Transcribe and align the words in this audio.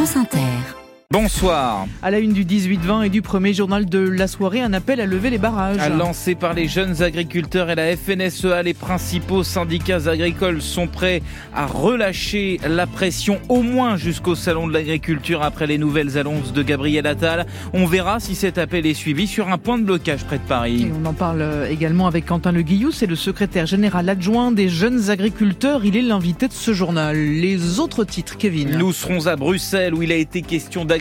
France 0.00 0.16
Inter. 0.16 0.79
Bonsoir. 1.12 1.88
À 2.02 2.12
la 2.12 2.20
une 2.20 2.32
du 2.32 2.44
18-20 2.44 3.06
et 3.06 3.08
du 3.08 3.20
premier 3.20 3.52
journal 3.52 3.84
de 3.84 3.98
la 3.98 4.28
soirée, 4.28 4.60
un 4.60 4.72
appel 4.72 5.00
à 5.00 5.06
lever 5.06 5.30
les 5.30 5.38
barrages. 5.38 5.80
Lancé 5.98 6.36
par 6.36 6.54
les 6.54 6.68
jeunes 6.68 7.02
agriculteurs 7.02 7.68
et 7.68 7.74
la 7.74 7.96
FNSEA, 7.96 8.62
les 8.62 8.74
principaux 8.74 9.42
syndicats 9.42 10.06
agricoles 10.06 10.62
sont 10.62 10.86
prêts 10.86 11.20
à 11.52 11.66
relâcher 11.66 12.60
la 12.64 12.86
pression 12.86 13.40
au 13.48 13.62
moins 13.62 13.96
jusqu'au 13.96 14.36
salon 14.36 14.68
de 14.68 14.72
l'agriculture 14.72 15.42
après 15.42 15.66
les 15.66 15.78
nouvelles 15.78 16.16
annonces 16.16 16.52
de 16.52 16.62
Gabriel 16.62 17.08
Attal. 17.08 17.44
On 17.72 17.86
verra 17.86 18.20
si 18.20 18.36
cet 18.36 18.56
appel 18.56 18.86
est 18.86 18.94
suivi 18.94 19.26
sur 19.26 19.48
un 19.48 19.58
point 19.58 19.78
de 19.78 19.82
blocage 19.82 20.22
près 20.22 20.38
de 20.38 20.46
Paris. 20.46 20.82
Et 20.82 20.92
on 20.96 21.06
en 21.06 21.12
parle 21.12 21.44
également 21.68 22.06
avec 22.06 22.26
Quentin 22.26 22.52
Le 22.52 22.62
Guillou, 22.62 22.92
c'est 22.92 23.06
le 23.06 23.16
secrétaire 23.16 23.66
général 23.66 24.08
adjoint 24.08 24.52
des 24.52 24.68
jeunes 24.68 25.10
agriculteurs. 25.10 25.84
Il 25.84 25.96
est 25.96 26.02
l'invité 26.02 26.46
de 26.46 26.52
ce 26.52 26.72
journal. 26.72 27.16
Les 27.16 27.80
autres 27.80 28.04
titres, 28.04 28.38
Kevin. 28.38 28.78
Nous 28.78 28.92
serons 28.92 29.26
à 29.26 29.34
Bruxelles 29.34 29.92
où 29.92 30.04
il 30.04 30.12
a 30.12 30.16
été 30.16 30.42
question 30.42 30.84
d'agriculture 30.84 30.99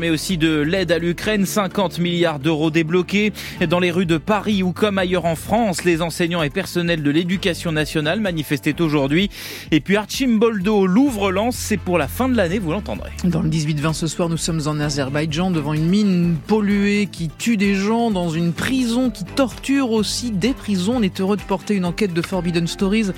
mais 0.00 0.10
aussi 0.10 0.38
de 0.38 0.60
l'aide 0.60 0.90
à 0.90 0.98
l'Ukraine. 0.98 1.46
50 1.46 1.98
milliards 1.98 2.40
d'euros 2.40 2.70
débloqués 2.70 3.32
dans 3.68 3.78
les 3.78 3.92
rues 3.92 4.06
de 4.06 4.18
Paris 4.18 4.62
ou 4.62 4.72
comme 4.72 4.98
ailleurs 4.98 5.24
en 5.24 5.36
France. 5.36 5.84
Les 5.84 6.02
enseignants 6.02 6.42
et 6.42 6.50
personnels 6.50 7.02
de 7.02 7.10
l'éducation 7.10 7.70
nationale 7.70 8.20
manifestaient 8.20 8.80
aujourd'hui. 8.80 9.30
Et 9.70 9.80
puis 9.80 9.96
Archimboldo, 9.96 10.86
Louvre-Lens, 10.86 11.54
c'est 11.56 11.76
pour 11.76 11.96
la 11.96 12.08
fin 12.08 12.28
de 12.28 12.36
l'année, 12.36 12.58
vous 12.58 12.72
l'entendrez. 12.72 13.10
Dans 13.24 13.42
le 13.42 13.48
18-20 13.48 13.92
ce 13.92 14.06
soir, 14.08 14.28
nous 14.28 14.36
sommes 14.36 14.62
en 14.66 14.80
Azerbaïdjan 14.80 15.52
devant 15.52 15.74
une 15.74 15.86
mine 15.86 16.36
polluée 16.46 17.08
qui 17.10 17.28
tue 17.28 17.56
des 17.56 17.74
gens, 17.74 18.10
dans 18.10 18.30
une 18.30 18.52
prison 18.52 19.10
qui 19.10 19.24
torture 19.24 19.92
aussi 19.92 20.32
des 20.32 20.54
prisons. 20.54 20.96
On 20.96 21.02
est 21.02 21.20
heureux 21.20 21.36
de 21.36 21.42
porter 21.42 21.74
une 21.74 21.84
enquête 21.84 22.12
de 22.12 22.22
Forbidden 22.22 22.66
Stories 22.66 23.12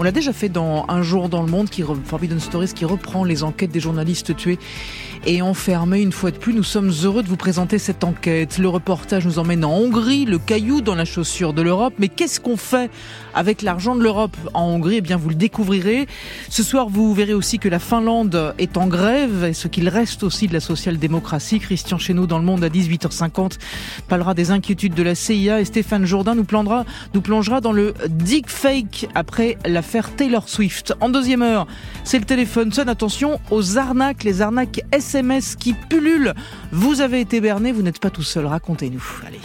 on 0.00 0.02
l'a 0.02 0.12
déjà 0.12 0.32
fait 0.32 0.48
dans 0.48 0.86
Un 0.88 1.02
jour 1.02 1.28
dans 1.28 1.42
le 1.42 1.50
monde, 1.50 1.68
qui 1.68 1.82
Forbidden 1.82 2.40
Stories, 2.40 2.72
qui 2.74 2.86
reprend 2.86 3.22
les 3.22 3.42
enquêtes 3.42 3.70
des 3.70 3.80
journalistes 3.80 4.34
tués 4.34 4.58
et 5.26 5.42
enfermés. 5.42 6.00
Une 6.00 6.12
fois 6.12 6.30
de 6.30 6.36
plus, 6.36 6.54
nous 6.54 6.62
sommes 6.62 6.92
heureux 7.04 7.22
de 7.22 7.28
vous 7.28 7.36
présenter 7.36 7.78
cette 7.78 8.04
enquête. 8.04 8.58
Le 8.58 8.68
reportage 8.68 9.26
nous 9.26 9.38
emmène 9.38 9.64
en 9.64 9.72
Hongrie, 9.72 10.24
le 10.24 10.38
caillou 10.38 10.80
dans 10.80 10.94
la 10.94 11.04
chaussure 11.04 11.52
de 11.52 11.62
l'Europe. 11.62 11.94
Mais 11.98 12.08
qu'est-ce 12.08 12.40
qu'on 12.40 12.56
fait 12.56 12.90
avec 13.34 13.62
l'argent 13.62 13.94
de 13.96 14.02
l'Europe 14.02 14.36
en 14.54 14.64
Hongrie? 14.64 14.96
Eh 14.96 15.00
bien, 15.00 15.16
vous 15.16 15.28
le 15.28 15.34
découvrirez. 15.34 16.06
Ce 16.48 16.62
soir, 16.62 16.88
vous 16.88 17.14
verrez 17.14 17.34
aussi 17.34 17.58
que 17.58 17.68
la 17.68 17.78
Finlande 17.78 18.54
est 18.58 18.76
en 18.76 18.86
grève 18.86 19.44
et 19.44 19.52
ce 19.52 19.68
qu'il 19.68 19.88
reste 19.88 20.22
aussi 20.22 20.46
de 20.46 20.52
la 20.52 20.60
social-démocratie. 20.60 21.60
Christian 21.60 21.98
Cheneau 21.98 22.26
dans 22.26 22.38
le 22.38 22.44
monde 22.44 22.64
à 22.64 22.68
18h50 22.68 23.58
parlera 24.08 24.34
des 24.34 24.50
inquiétudes 24.50 24.94
de 24.94 25.02
la 25.02 25.14
CIA 25.14 25.60
et 25.60 25.64
Stéphane 25.64 26.06
Jourdain 26.06 26.34
nous 26.34 26.44
plongera, 26.44 26.84
dans 27.60 27.72
le 27.72 27.94
deep 28.08 28.48
fake 28.48 29.08
après 29.14 29.58
la 29.64 29.82
faire 29.82 30.14
Taylor 30.14 30.48
Swift. 30.48 30.94
En 31.00 31.08
deuxième 31.08 31.42
heure, 31.42 31.66
c'est 32.04 32.18
le 32.18 32.24
téléphone 32.24 32.72
sonne. 32.72 32.88
Attention 32.88 33.40
aux 33.50 33.78
arnaques, 33.78 34.24
les 34.24 34.42
arnaques 34.42 34.82
SMS 35.10 35.56
qui 35.56 35.72
pullulent. 35.74 36.34
Vous 36.70 37.00
avez 37.00 37.20
été 37.20 37.40
berné, 37.40 37.72
vous 37.72 37.82
n'êtes 37.82 37.98
pas 37.98 38.10
tout 38.10 38.22
seul. 38.22 38.46
Racontez-nous. 38.46 39.02
Allez. 39.26 39.40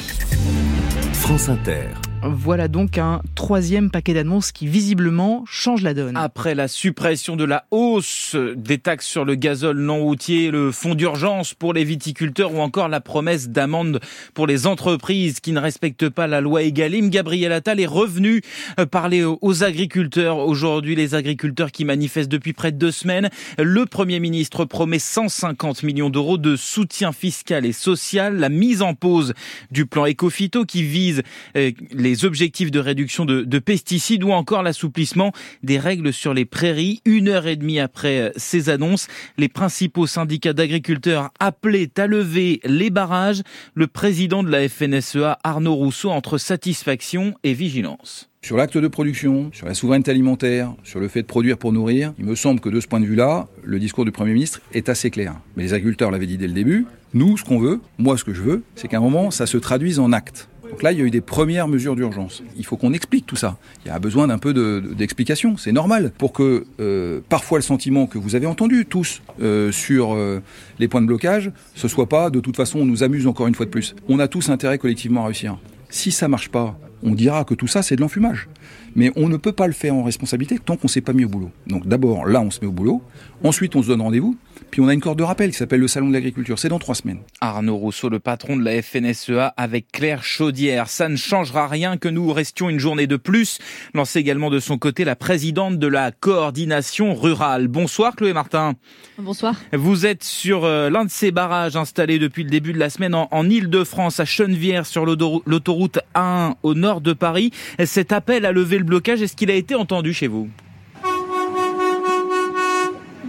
France 1.13 1.49
Inter. 1.49 1.87
Voilà 2.27 2.67
donc 2.67 2.97
un 2.97 3.21
troisième 3.35 3.91
paquet 3.91 4.15
d'annonces 4.15 4.51
qui 4.51 4.65
visiblement 4.65 5.43
change 5.45 5.83
la 5.83 5.93
donne. 5.93 6.17
Après 6.17 6.55
la 6.55 6.67
suppression 6.67 7.35
de 7.35 7.43
la 7.43 7.65
hausse 7.69 8.35
des 8.55 8.79
taxes 8.79 9.05
sur 9.05 9.25
le 9.25 9.35
gazole 9.35 9.77
non 9.77 9.99
routier, 9.99 10.49
le 10.49 10.71
fonds 10.71 10.95
d'urgence 10.95 11.53
pour 11.53 11.73
les 11.73 11.83
viticulteurs 11.83 12.53
ou 12.53 12.59
encore 12.61 12.87
la 12.87 12.99
promesse 12.99 13.49
d'amende 13.49 13.99
pour 14.33 14.47
les 14.47 14.65
entreprises 14.65 15.39
qui 15.39 15.51
ne 15.51 15.59
respectent 15.59 16.09
pas 16.09 16.25
la 16.25 16.41
loi 16.41 16.63
Egalim, 16.63 17.09
Gabriel 17.09 17.51
Attal 17.51 17.79
est 17.79 17.85
revenu 17.85 18.41
euh, 18.79 18.87
parler 18.87 19.23
aux 19.23 19.63
agriculteurs. 19.63 20.39
Aujourd'hui, 20.39 20.95
les 20.95 21.13
agriculteurs 21.13 21.71
qui 21.71 21.85
manifestent 21.85 22.31
depuis 22.31 22.53
près 22.53 22.71
de 22.71 22.77
deux 22.77 22.91
semaines, 22.91 23.29
le 23.59 23.85
Premier 23.85 24.19
ministre 24.19 24.65
promet 24.65 24.99
150 24.99 25.83
millions 25.83 26.09
d'euros 26.09 26.39
de 26.39 26.55
soutien 26.55 27.11
fiscal 27.11 27.65
et 27.67 27.73
social, 27.73 28.37
la 28.37 28.49
mise 28.49 28.81
en 28.81 28.95
pause 28.95 29.33
du 29.69 29.85
plan 29.85 30.07
Ecofito 30.07 30.65
qui 30.65 30.81
vise 30.81 31.21
euh, 31.55 31.71
les 31.91 32.14
les 32.15 32.23
objectifs 32.23 32.71
de 32.71 32.79
réduction 32.79 33.25
de, 33.25 33.59
pesticides 33.59 34.23
ou 34.23 34.31
encore 34.31 34.63
l'assouplissement 34.63 35.33
des 35.63 35.79
règles 35.79 36.13
sur 36.13 36.33
les 36.33 36.45
prairies. 36.45 37.01
Une 37.03 37.27
heure 37.27 37.45
et 37.45 37.57
demie 37.57 37.79
après 37.79 38.19
euh, 38.19 38.29
ces 38.37 38.69
annonces, 38.69 39.07
les 39.37 39.49
principaux 39.49 40.07
syndicats 40.07 40.53
d'agriculteurs 40.53 41.31
appelaient 41.39 41.91
à 41.97 42.07
lever 42.07 42.61
les 42.63 42.89
barrages. 42.89 43.41
Le 43.73 43.87
président 43.87 44.43
de 44.43 44.49
la 44.49 44.69
FNSEA, 44.69 45.39
Arnaud 45.43 45.75
Rousseau, 45.75 46.09
entre 46.11 46.37
satisfaction 46.37 47.33
et 47.43 47.53
vigilance. 47.53 48.29
Sur 48.41 48.57
l'acte 48.57 48.77
de 48.77 48.87
production, 48.87 49.49
sur 49.51 49.65
la 49.65 49.73
souveraineté 49.73 50.11
alimentaire, 50.11 50.73
sur 50.83 50.99
le 50.99 51.07
fait 51.07 51.23
de 51.23 51.27
produire 51.27 51.57
pour 51.57 51.73
nourrir, 51.73 52.13
il 52.19 52.25
me 52.25 52.35
semble 52.35 52.59
que 52.59 52.69
de 52.69 52.79
ce 52.79 52.87
point 52.87 52.99
de 52.99 53.05
vue-là, 53.05 53.47
le 53.63 53.79
discours 53.79 54.05
du 54.05 54.11
Premier 54.11 54.33
ministre 54.33 54.61
est 54.71 54.87
assez 54.87 55.09
clair. 55.09 55.33
Mais 55.57 55.63
les 55.63 55.73
agriculteurs 55.73 56.11
l'avaient 56.11 56.27
dit 56.27 56.37
dès 56.37 56.47
le 56.47 56.53
début, 56.53 56.85
nous, 57.15 57.37
ce 57.37 57.43
qu'on 57.43 57.59
veut, 57.59 57.81
moi, 57.97 58.17
ce 58.17 58.23
que 58.23 58.33
je 58.33 58.41
veux, 58.41 58.61
c'est 58.75 58.87
qu'à 58.87 58.97
un 58.97 59.01
moment, 59.01 59.31
ça 59.31 59.47
se 59.47 59.57
traduise 59.57 59.99
en 59.99 60.11
actes. 60.11 60.47
Donc 60.69 60.83
là, 60.83 60.91
il 60.91 60.99
y 60.99 61.01
a 61.01 61.05
eu 61.05 61.11
des 61.11 61.21
premières 61.21 61.67
mesures 61.67 61.95
d'urgence. 61.95 62.43
Il 62.57 62.65
faut 62.65 62.77
qu'on 62.77 62.93
explique 62.93 63.25
tout 63.25 63.35
ça. 63.35 63.57
Il 63.85 63.89
y 63.89 63.91
a 63.91 63.99
besoin 63.99 64.27
d'un 64.27 64.37
peu 64.37 64.53
d'explication. 64.95 65.57
C'est 65.57 65.71
normal 65.71 66.11
pour 66.17 66.33
que 66.33 66.65
euh, 66.79 67.21
parfois 67.29 67.59
le 67.59 67.63
sentiment 67.63 68.07
que 68.07 68.17
vous 68.17 68.35
avez 68.35 68.45
entendu 68.45 68.85
tous 68.85 69.21
euh, 69.41 69.71
sur 69.71 70.13
euh, 70.13 70.41
les 70.79 70.87
points 70.87 71.01
de 71.01 71.07
blocage, 71.07 71.51
ce 71.75 71.87
soit 71.87 72.09
pas 72.09 72.29
de 72.29 72.39
toute 72.39 72.55
façon 72.55 72.79
on 72.79 72.85
nous 72.85 73.03
amuse 73.03 73.27
encore 73.27 73.47
une 73.47 73.55
fois 73.55 73.65
de 73.65 73.71
plus. 73.71 73.95
On 74.09 74.19
a 74.19 74.27
tous 74.27 74.49
intérêt 74.49 74.77
collectivement 74.77 75.23
à 75.23 75.25
réussir. 75.25 75.57
Si 75.89 76.11
ça 76.11 76.27
marche 76.27 76.49
pas, 76.49 76.77
on 77.03 77.11
dira 77.11 77.45
que 77.45 77.53
tout 77.53 77.67
ça 77.67 77.81
c'est 77.81 77.95
de 77.95 78.01
l'enfumage. 78.01 78.47
Mais 78.95 79.11
on 79.15 79.27
ne 79.27 79.37
peut 79.37 79.51
pas 79.51 79.67
le 79.67 79.73
faire 79.73 79.93
en 79.93 80.03
responsabilité 80.03 80.57
tant 80.57 80.77
qu'on 80.77 80.87
ne 80.87 80.89
s'est 80.89 81.01
pas 81.01 81.13
mis 81.13 81.25
au 81.25 81.29
boulot. 81.29 81.51
Donc 81.67 81.85
d'abord, 81.85 82.25
là, 82.25 82.41
on 82.41 82.49
se 82.49 82.61
met 82.61 82.67
au 82.67 82.71
boulot. 82.71 83.01
Ensuite, 83.43 83.75
on 83.75 83.83
se 83.83 83.89
donne 83.89 84.01
rendez-vous. 84.01 84.37
Puis 84.71 84.81
on 84.81 84.87
a 84.87 84.93
une 84.93 84.99
corde 84.99 85.17
de 85.17 85.23
rappel 85.23 85.51
qui 85.51 85.57
s'appelle 85.57 85.79
le 85.79 85.87
Salon 85.87 86.09
de 86.09 86.13
l'Agriculture. 86.13 86.59
C'est 86.59 86.69
dans 86.69 86.79
trois 86.79 86.95
semaines. 86.95 87.19
Arnaud 87.41 87.77
Rousseau, 87.77 88.09
le 88.09 88.19
patron 88.19 88.57
de 88.57 88.63
la 88.63 88.81
FNSEA, 88.81 89.53
avec 89.55 89.91
Claire 89.91 90.23
Chaudière. 90.23 90.89
Ça 90.89 91.07
ne 91.07 91.15
changera 91.15 91.67
rien 91.67 91.97
que 91.97 92.09
nous 92.09 92.31
restions 92.33 92.69
une 92.69 92.79
journée 92.79 93.07
de 93.07 93.15
plus. 93.15 93.59
Lance 93.93 94.15
également 94.15 94.49
de 94.49 94.59
son 94.59 94.77
côté 94.77 95.05
la 95.05 95.15
présidente 95.15 95.79
de 95.79 95.87
la 95.87 96.11
coordination 96.11 97.15
rurale. 97.15 97.67
Bonsoir 97.67 98.15
Chloé 98.15 98.33
Martin. 98.33 98.73
Bonsoir. 99.17 99.55
Vous 99.73 100.05
êtes 100.05 100.23
sur 100.23 100.65
euh, 100.65 100.89
l'un 100.89 101.05
de 101.05 101.09
ces 101.09 101.31
barrages 101.31 101.75
installés 101.75 102.19
depuis 102.19 102.43
le 102.43 102.49
début 102.49 102.73
de 102.73 102.79
la 102.79 102.89
semaine 102.89 103.15
en, 103.15 103.27
en 103.31 103.49
Ile-de-France, 103.49 104.19
à 104.19 104.25
Chenevière, 104.25 104.85
sur 104.85 105.05
l'autoroute 105.05 105.99
A1 106.15 106.55
au 106.63 106.73
nord 106.73 107.01
de 107.01 107.13
Paris. 107.13 107.51
Cet 107.85 108.11
appel 108.11 108.45
à 108.45 108.51
lever 108.51 108.77
le 108.77 108.83
blocage, 108.83 109.21
est-ce 109.21 109.35
qu'il 109.35 109.51
a 109.51 109.55
été 109.55 109.75
entendu 109.75 110.13
chez 110.13 110.27
vous? 110.27 110.49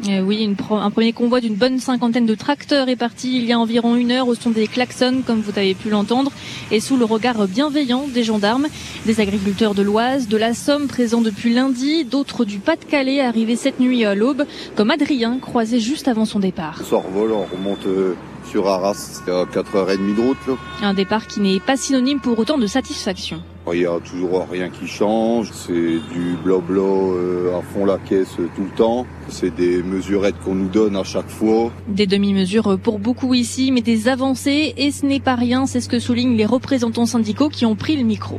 Euh, 0.08 0.20
oui, 0.20 0.48
un 0.70 0.90
premier 0.90 1.12
convoi 1.12 1.40
d'une 1.40 1.54
bonne 1.54 1.78
cinquantaine 1.78 2.26
de 2.26 2.34
tracteurs 2.34 2.88
est 2.88 2.96
parti 2.96 3.36
il 3.36 3.44
y 3.44 3.52
a 3.52 3.58
environ 3.58 3.96
une 3.96 4.12
heure 4.12 4.28
au 4.28 4.34
son 4.34 4.50
des 4.50 4.66
klaxons, 4.66 5.22
comme 5.26 5.40
vous 5.40 5.58
avez 5.58 5.74
pu 5.74 5.90
l'entendre, 5.90 6.30
et 6.70 6.80
sous 6.80 6.96
le 6.96 7.04
regard 7.04 7.46
bienveillant 7.48 8.06
des 8.06 8.22
gendarmes, 8.22 8.66
des 9.04 9.20
agriculteurs 9.20 9.74
de 9.74 9.82
l'Oise, 9.82 10.28
de 10.28 10.36
la 10.36 10.54
Somme 10.54 10.86
présents 10.86 11.22
depuis 11.22 11.52
lundi, 11.52 12.04
d'autres 12.04 12.44
du 12.44 12.58
Pas-de-Calais 12.58 13.20
arrivés 13.20 13.56
cette 13.56 13.80
nuit 13.80 14.04
à 14.04 14.14
l'aube, 14.14 14.44
comme 14.76 14.90
Adrien 14.90 15.38
croisé 15.38 15.80
juste 15.80 16.08
avant 16.08 16.24
son 16.24 16.38
départ. 16.38 16.82
Sort 16.84 17.08
volant, 17.08 17.46
on 17.50 17.56
remonte 17.56 17.86
euh, 17.86 18.14
sur 18.50 18.68
Arras, 18.68 18.94
c'est 18.94 19.30
à 19.30 19.44
4h30 19.44 20.14
de 20.14 20.20
route. 20.20 20.58
Un 20.82 20.94
départ 20.94 21.26
qui 21.26 21.40
n'est 21.40 21.60
pas 21.60 21.76
synonyme 21.76 22.20
pour 22.20 22.38
autant 22.38 22.58
de 22.58 22.66
satisfaction. 22.66 23.42
Il 23.72 23.80
n'y 23.80 23.86
a 23.86 23.98
toujours 23.98 24.46
rien 24.48 24.68
qui 24.68 24.86
change, 24.86 25.50
c'est 25.52 25.72
du 25.72 26.36
blabla 26.44 26.80
euh, 26.80 27.58
à 27.58 27.62
fond 27.62 27.84
la 27.84 27.98
caisse 27.98 28.36
tout 28.36 28.62
le 28.62 28.76
temps, 28.76 29.06
c'est 29.28 29.52
des 29.54 29.82
mesurettes 29.82 30.36
qu'on 30.44 30.54
nous 30.54 30.68
donne 30.68 30.94
à 30.94 31.02
chaque 31.02 31.28
fois. 31.28 31.72
Des 31.88 32.06
demi-mesures 32.06 32.78
pour 32.78 33.00
beaucoup 33.00 33.34
ici, 33.34 33.72
mais 33.72 33.80
des 33.80 34.06
avancées, 34.06 34.72
et 34.76 34.92
ce 34.92 35.04
n'est 35.04 35.20
pas 35.20 35.34
rien, 35.34 35.66
c'est 35.66 35.80
ce 35.80 35.88
que 35.88 35.98
soulignent 35.98 36.36
les 36.36 36.46
représentants 36.46 37.06
syndicaux 37.06 37.48
qui 37.48 37.66
ont 37.66 37.74
pris 37.74 37.96
le 37.96 38.04
micro. 38.04 38.38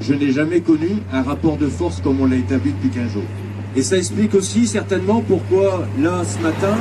Je 0.00 0.14
n'ai 0.14 0.32
jamais 0.32 0.60
connu 0.60 0.88
un 1.12 1.22
rapport 1.22 1.58
de 1.58 1.68
force 1.68 2.00
comme 2.00 2.20
on 2.20 2.26
l'a 2.26 2.36
établi 2.36 2.72
depuis 2.72 2.88
15 2.88 3.12
jours. 3.12 3.22
Et 3.76 3.82
ça 3.82 3.98
explique 3.98 4.34
aussi 4.34 4.66
certainement 4.66 5.20
pourquoi 5.20 5.86
là, 6.00 6.22
ce 6.24 6.42
matin, 6.42 6.74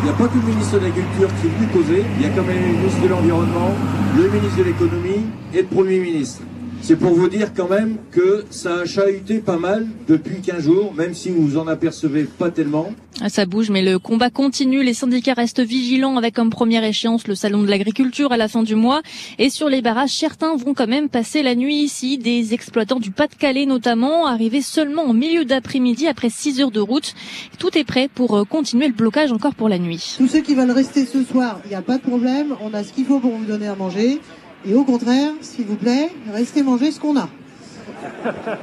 il 0.00 0.04
n'y 0.04 0.10
a 0.10 0.12
pas 0.12 0.28
que 0.28 0.38
le 0.38 0.46
ministre 0.46 0.78
de 0.78 0.84
l'Agriculture 0.84 1.28
qui 1.40 1.46
est 1.48 1.50
venu 1.50 1.66
causer, 1.72 2.04
il 2.18 2.22
y 2.22 2.26
a 2.26 2.30
quand 2.30 2.44
même 2.44 2.62
le 2.62 2.78
ministre 2.78 3.02
de 3.02 3.08
l'Environnement, 3.08 3.70
le 4.16 4.30
ministre 4.30 4.58
de 4.58 4.62
l'Économie 4.62 5.26
et 5.52 5.62
le 5.62 5.66
Premier 5.66 5.98
ministre. 5.98 6.42
C'est 6.80 6.96
pour 6.96 7.12
vous 7.12 7.28
dire 7.28 7.52
quand 7.54 7.68
même 7.68 7.96
que 8.10 8.44
ça 8.50 8.76
a 8.76 8.84
chahuté 8.86 9.38
pas 9.38 9.58
mal 9.58 9.86
depuis 10.08 10.40
15 10.40 10.64
jours, 10.64 10.94
même 10.94 11.12
si 11.12 11.28
vous 11.28 11.58
en 11.58 11.66
apercevez 11.66 12.24
pas 12.24 12.50
tellement. 12.50 12.92
Ah, 13.20 13.28
ça 13.28 13.46
bouge, 13.46 13.68
mais 13.70 13.82
le 13.82 13.98
combat 13.98 14.30
continue. 14.30 14.82
Les 14.82 14.94
syndicats 14.94 15.34
restent 15.34 15.60
vigilants 15.60 16.16
avec 16.16 16.34
comme 16.34 16.50
première 16.50 16.84
échéance 16.84 17.26
le 17.26 17.34
salon 17.34 17.62
de 17.62 17.68
l'agriculture 17.68 18.32
à 18.32 18.36
la 18.36 18.48
fin 18.48 18.62
du 18.62 18.74
mois. 18.74 19.02
Et 19.38 19.50
sur 19.50 19.68
les 19.68 19.82
barrages, 19.82 20.16
certains 20.16 20.56
vont 20.56 20.72
quand 20.72 20.86
même 20.86 21.08
passer 21.08 21.42
la 21.42 21.54
nuit 21.54 21.76
ici. 21.76 22.16
Des 22.16 22.54
exploitants 22.54 23.00
du 23.00 23.10
Pas-de-Calais 23.10 23.66
notamment, 23.66 24.26
arrivés 24.26 24.62
seulement 24.62 25.02
au 25.04 25.12
milieu 25.12 25.44
d'après-midi 25.44 26.06
après 26.06 26.30
6 26.30 26.60
heures 26.60 26.70
de 26.70 26.80
route. 26.80 27.14
Tout 27.58 27.76
est 27.76 27.84
prêt 27.84 28.08
pour 28.14 28.36
euh, 28.36 28.44
continuer 28.44 28.86
le 28.86 28.94
blocage 28.94 29.32
encore 29.32 29.54
pour 29.54 29.68
la 29.68 29.78
nuit. 29.78 30.14
Tous 30.16 30.28
ceux 30.28 30.40
qui 30.40 30.54
veulent 30.54 30.70
rester 30.70 31.04
ce 31.04 31.22
soir, 31.24 31.60
il 31.64 31.70
n'y 31.70 31.74
a 31.74 31.82
pas 31.82 31.98
de 31.98 32.02
problème. 32.02 32.54
On 32.62 32.72
a 32.72 32.84
ce 32.84 32.92
qu'il 32.92 33.04
faut 33.04 33.18
pour 33.18 33.32
vous 33.32 33.44
donner 33.44 33.66
à 33.66 33.74
manger. 33.74 34.20
Et 34.66 34.74
au 34.74 34.84
contraire, 34.84 35.32
s'il 35.40 35.66
vous 35.66 35.76
plaît, 35.76 36.10
restez 36.32 36.62
manger 36.62 36.90
ce 36.90 37.00
qu'on 37.00 37.16
a. 37.16 37.28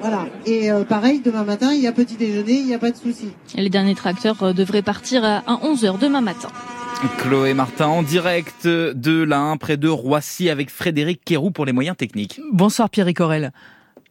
Voilà. 0.02 0.28
Et 0.46 0.72
euh, 0.72 0.84
pareil, 0.84 1.22
demain 1.24 1.44
matin, 1.44 1.74
il 1.74 1.82
y 1.82 1.88
a 1.88 1.92
petit 1.92 2.16
déjeuner, 2.16 2.54
il 2.54 2.66
n'y 2.66 2.74
a 2.74 2.80
pas 2.80 2.92
de 2.92 2.98
souci. 2.98 3.30
Les 3.56 3.70
derniers 3.70 3.96
tracteurs 3.96 4.42
euh, 4.44 4.54
devraient 4.54 4.82
partir 4.82 5.24
à 5.24 5.42
11h 5.42 6.00
demain 6.00 6.22
matin. 6.22 6.50
Chloé 7.18 7.54
Martin 7.54 7.88
en 7.88 8.04
direct 8.04 8.66
de 8.66 9.24
la 9.24 9.40
1 9.40 9.58
près 9.58 9.78
de 9.78 9.90
Roissy 9.90 10.50
avec 10.50 10.70
Frédéric 10.70 11.24
Quérou 11.24 11.52
pour 11.52 11.66
les 11.66 11.74
moyens 11.74 11.98
techniques. 11.98 12.40
Bonsoir 12.52 12.90
Pierre 12.90 13.14
Corel. 13.14 13.52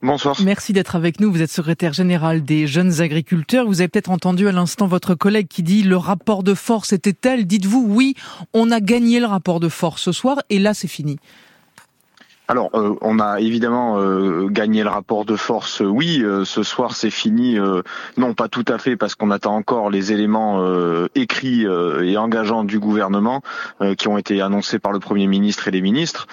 Bonsoir. 0.03 0.37
Merci 0.45 0.75
d'être 0.75 0.97
avec 0.97 1.19
nous. 1.19 1.33
Vous 1.33 1.41
êtes 1.41 1.51
secrétaire 1.51 1.95
général 1.95 2.45
des 2.45 2.67
jeunes 2.67 3.01
agriculteurs. 3.01 3.67
Vous 3.67 3.81
avez 3.81 3.89
peut-être 3.89 4.11
entendu 4.11 4.47
à 4.49 4.53
l'instant 4.53 4.87
votre 4.87 5.15
collègue 5.15 5.49
qui 5.49 5.63
dit 5.63 5.83
le 5.83 5.97
rapport 5.97 6.43
de 6.43 6.53
force 6.53 6.93
était 6.93 7.15
tel. 7.15 7.47
Dites-vous 7.47 7.87
oui, 7.89 8.15
on 8.53 8.71
a 8.71 8.81
gagné 8.81 9.19
le 9.19 9.27
rapport 9.27 9.61
de 9.61 9.69
force 9.71 10.03
ce 10.03 10.13
soir 10.13 10.43
et 10.51 10.59
là 10.59 10.75
c'est 10.75 10.89
fini. 10.89 11.17
Alors, 12.47 12.69
euh, 12.75 12.95
on 13.01 13.21
a 13.21 13.41
évidemment 13.41 13.99
euh, 13.99 14.49
gagné 14.49 14.83
le 14.83 14.91
rapport 14.91 15.25
de 15.25 15.35
force. 15.35 15.81
Oui, 15.81 16.21
euh, 16.23 16.45
ce 16.45 16.63
soir 16.63 16.95
c'est 16.95 17.11
fini. 17.11 17.59
non, 18.17 18.35
pas 18.35 18.49
tout 18.49 18.65
à 18.69 18.79
fait, 18.79 18.97
parce 18.97 19.15
qu'on 19.15 19.31
attend 19.31 19.55
encore 19.55 19.89
les 19.91 20.13
éléments 20.13 20.63
écrits 21.15 21.63
et 21.63 22.17
engageants 22.17 22.65
du 22.65 22.79
gouvernement 22.79 23.43
qui 23.97 24.09
ont 24.09 24.19
été 24.19 24.41
annoncés 24.41 24.79
par 24.79 24.93
le 24.93 24.99
Premier 24.99 25.27
ministre 25.27 25.69
et 25.69 25.71
les 25.71 25.81
ministres. 25.81 26.27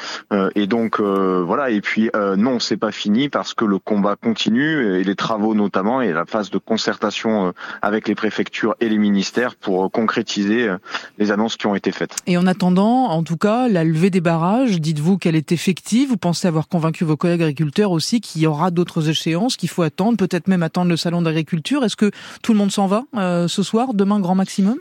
et 0.56 0.68
donc 0.68 1.00
voilà. 1.00 1.69
Et 1.69 1.81
puis 1.81 2.10
non, 2.38 2.60
c'est 2.60 2.78
pas 2.78 2.92
fini 2.92 3.30
parce 3.30 3.54
que 3.54 3.66
le 3.66 3.80
combat 3.80 4.16
continue 4.16 5.00
et 5.00 5.04
les 5.04 5.16
travaux 5.16 5.54
notamment 5.54 6.02
et 6.02 6.12
la 6.12 6.25
phase 6.25 6.50
de 6.50 6.58
concertation 6.58 7.54
avec 7.81 8.08
les 8.08 8.16
préfectures 8.16 8.75
et 8.80 8.90
les 8.90 8.98
ministères 8.98 9.56
pour 9.56 9.92
concrétiser 9.92 10.69
les 11.18 11.31
annonces 11.31 11.58
qui 11.58 11.68
ont 11.68 11.75
été 11.75 11.92
faites. 11.92 12.16
Et 12.28 12.38
en 12.38 12.48
attendant, 12.48 13.06
en 13.06 13.24
tout 13.24 13.38
cas, 13.38 13.68
la 13.68 13.84
levée 13.84 14.10
des 14.10 14.22
barrages, 14.22 14.80
dites-vous 14.80 15.18
qu'elle 15.18 15.36
est 15.36 15.52
effective 15.52 16.00
vous 16.06 16.18
pensez 16.18 16.48
avoir 16.48 16.68
convaincu 16.68 17.03
vos 17.03 17.18
collègues 17.18 17.42
agriculteurs 17.42 17.92
aussi 17.92 18.21
qu'il 18.21 18.42
y 18.42 18.48
aura 18.48 18.71
d'autres 18.71 19.09
échéances 19.09 19.57
qu'il 19.57 19.69
faut 19.69 19.81
attendre, 19.81 20.18
peut-être 20.18 20.48
même 20.48 20.63
attendre 20.63 20.89
le 20.89 20.98
salon 20.98 21.21
d'agriculture. 21.21 21.83
Est-ce 21.83 21.95
que 21.95 22.12
tout 22.42 22.53
le 22.53 22.59
monde 22.59 22.71
s'en 22.71 22.88
va 22.88 23.03
euh, 23.15 23.48
ce 23.48 23.63
soir, 23.63 23.94
demain 23.94 24.19
grand 24.19 24.36
maximum? 24.36 24.77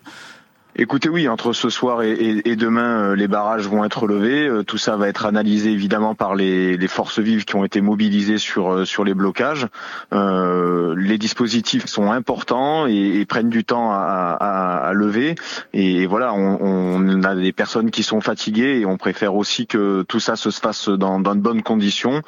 Écoutez, 0.76 1.08
oui, 1.08 1.28
entre 1.28 1.52
ce 1.52 1.68
soir 1.68 2.02
et, 2.02 2.56
demain, 2.56 3.10
euh, 3.10 3.16
les 3.16 3.26
barrages 3.26 3.66
vont 3.66 3.84
être 3.84 4.06
levés. 4.06 4.46
Euh, 4.46 4.62
tout 4.62 4.78
ça 4.78 4.96
va 4.96 5.08
être 5.08 5.26
analysé 5.26 5.70
évidemment 5.70 6.14
par 6.14 6.36
les, 6.36 6.78
forces 6.86 7.18
vives 7.18 7.44
qui 7.44 7.56
ont 7.56 7.64
été 7.64 7.80
mobilisées 7.80 8.38
sur 8.38 8.72
euh, 8.72 8.84
sur 8.84 9.04
les 9.04 9.14
blocages. 9.14 9.66
les 10.12 11.18
dispositifs 11.18 11.86
sont 11.86 12.10
importants 12.10 12.86
et, 12.86 13.24
prennent 13.28 13.50
du 13.50 13.64
temps 13.64 13.90
à, 13.92 14.90
lever. 14.94 15.34
Et, 15.72 16.06
voilà, 16.06 16.32
on, 16.34 17.22
a 17.22 17.34
des 17.34 17.52
personnes 17.52 17.90
qui 17.90 18.02
sont 18.02 18.20
fatiguées 18.20 18.80
et 18.80 18.86
on 18.86 18.96
préfère 18.96 19.34
aussi 19.34 19.66
que 19.66 20.02
tout 20.02 20.20
ça 20.20 20.36
se 20.36 20.50
fasse 20.50 20.88
dans, 20.88 21.20
dans 21.20 21.34
de 21.34 21.40
bonnes 21.40 21.62
conditions. 21.62 22.22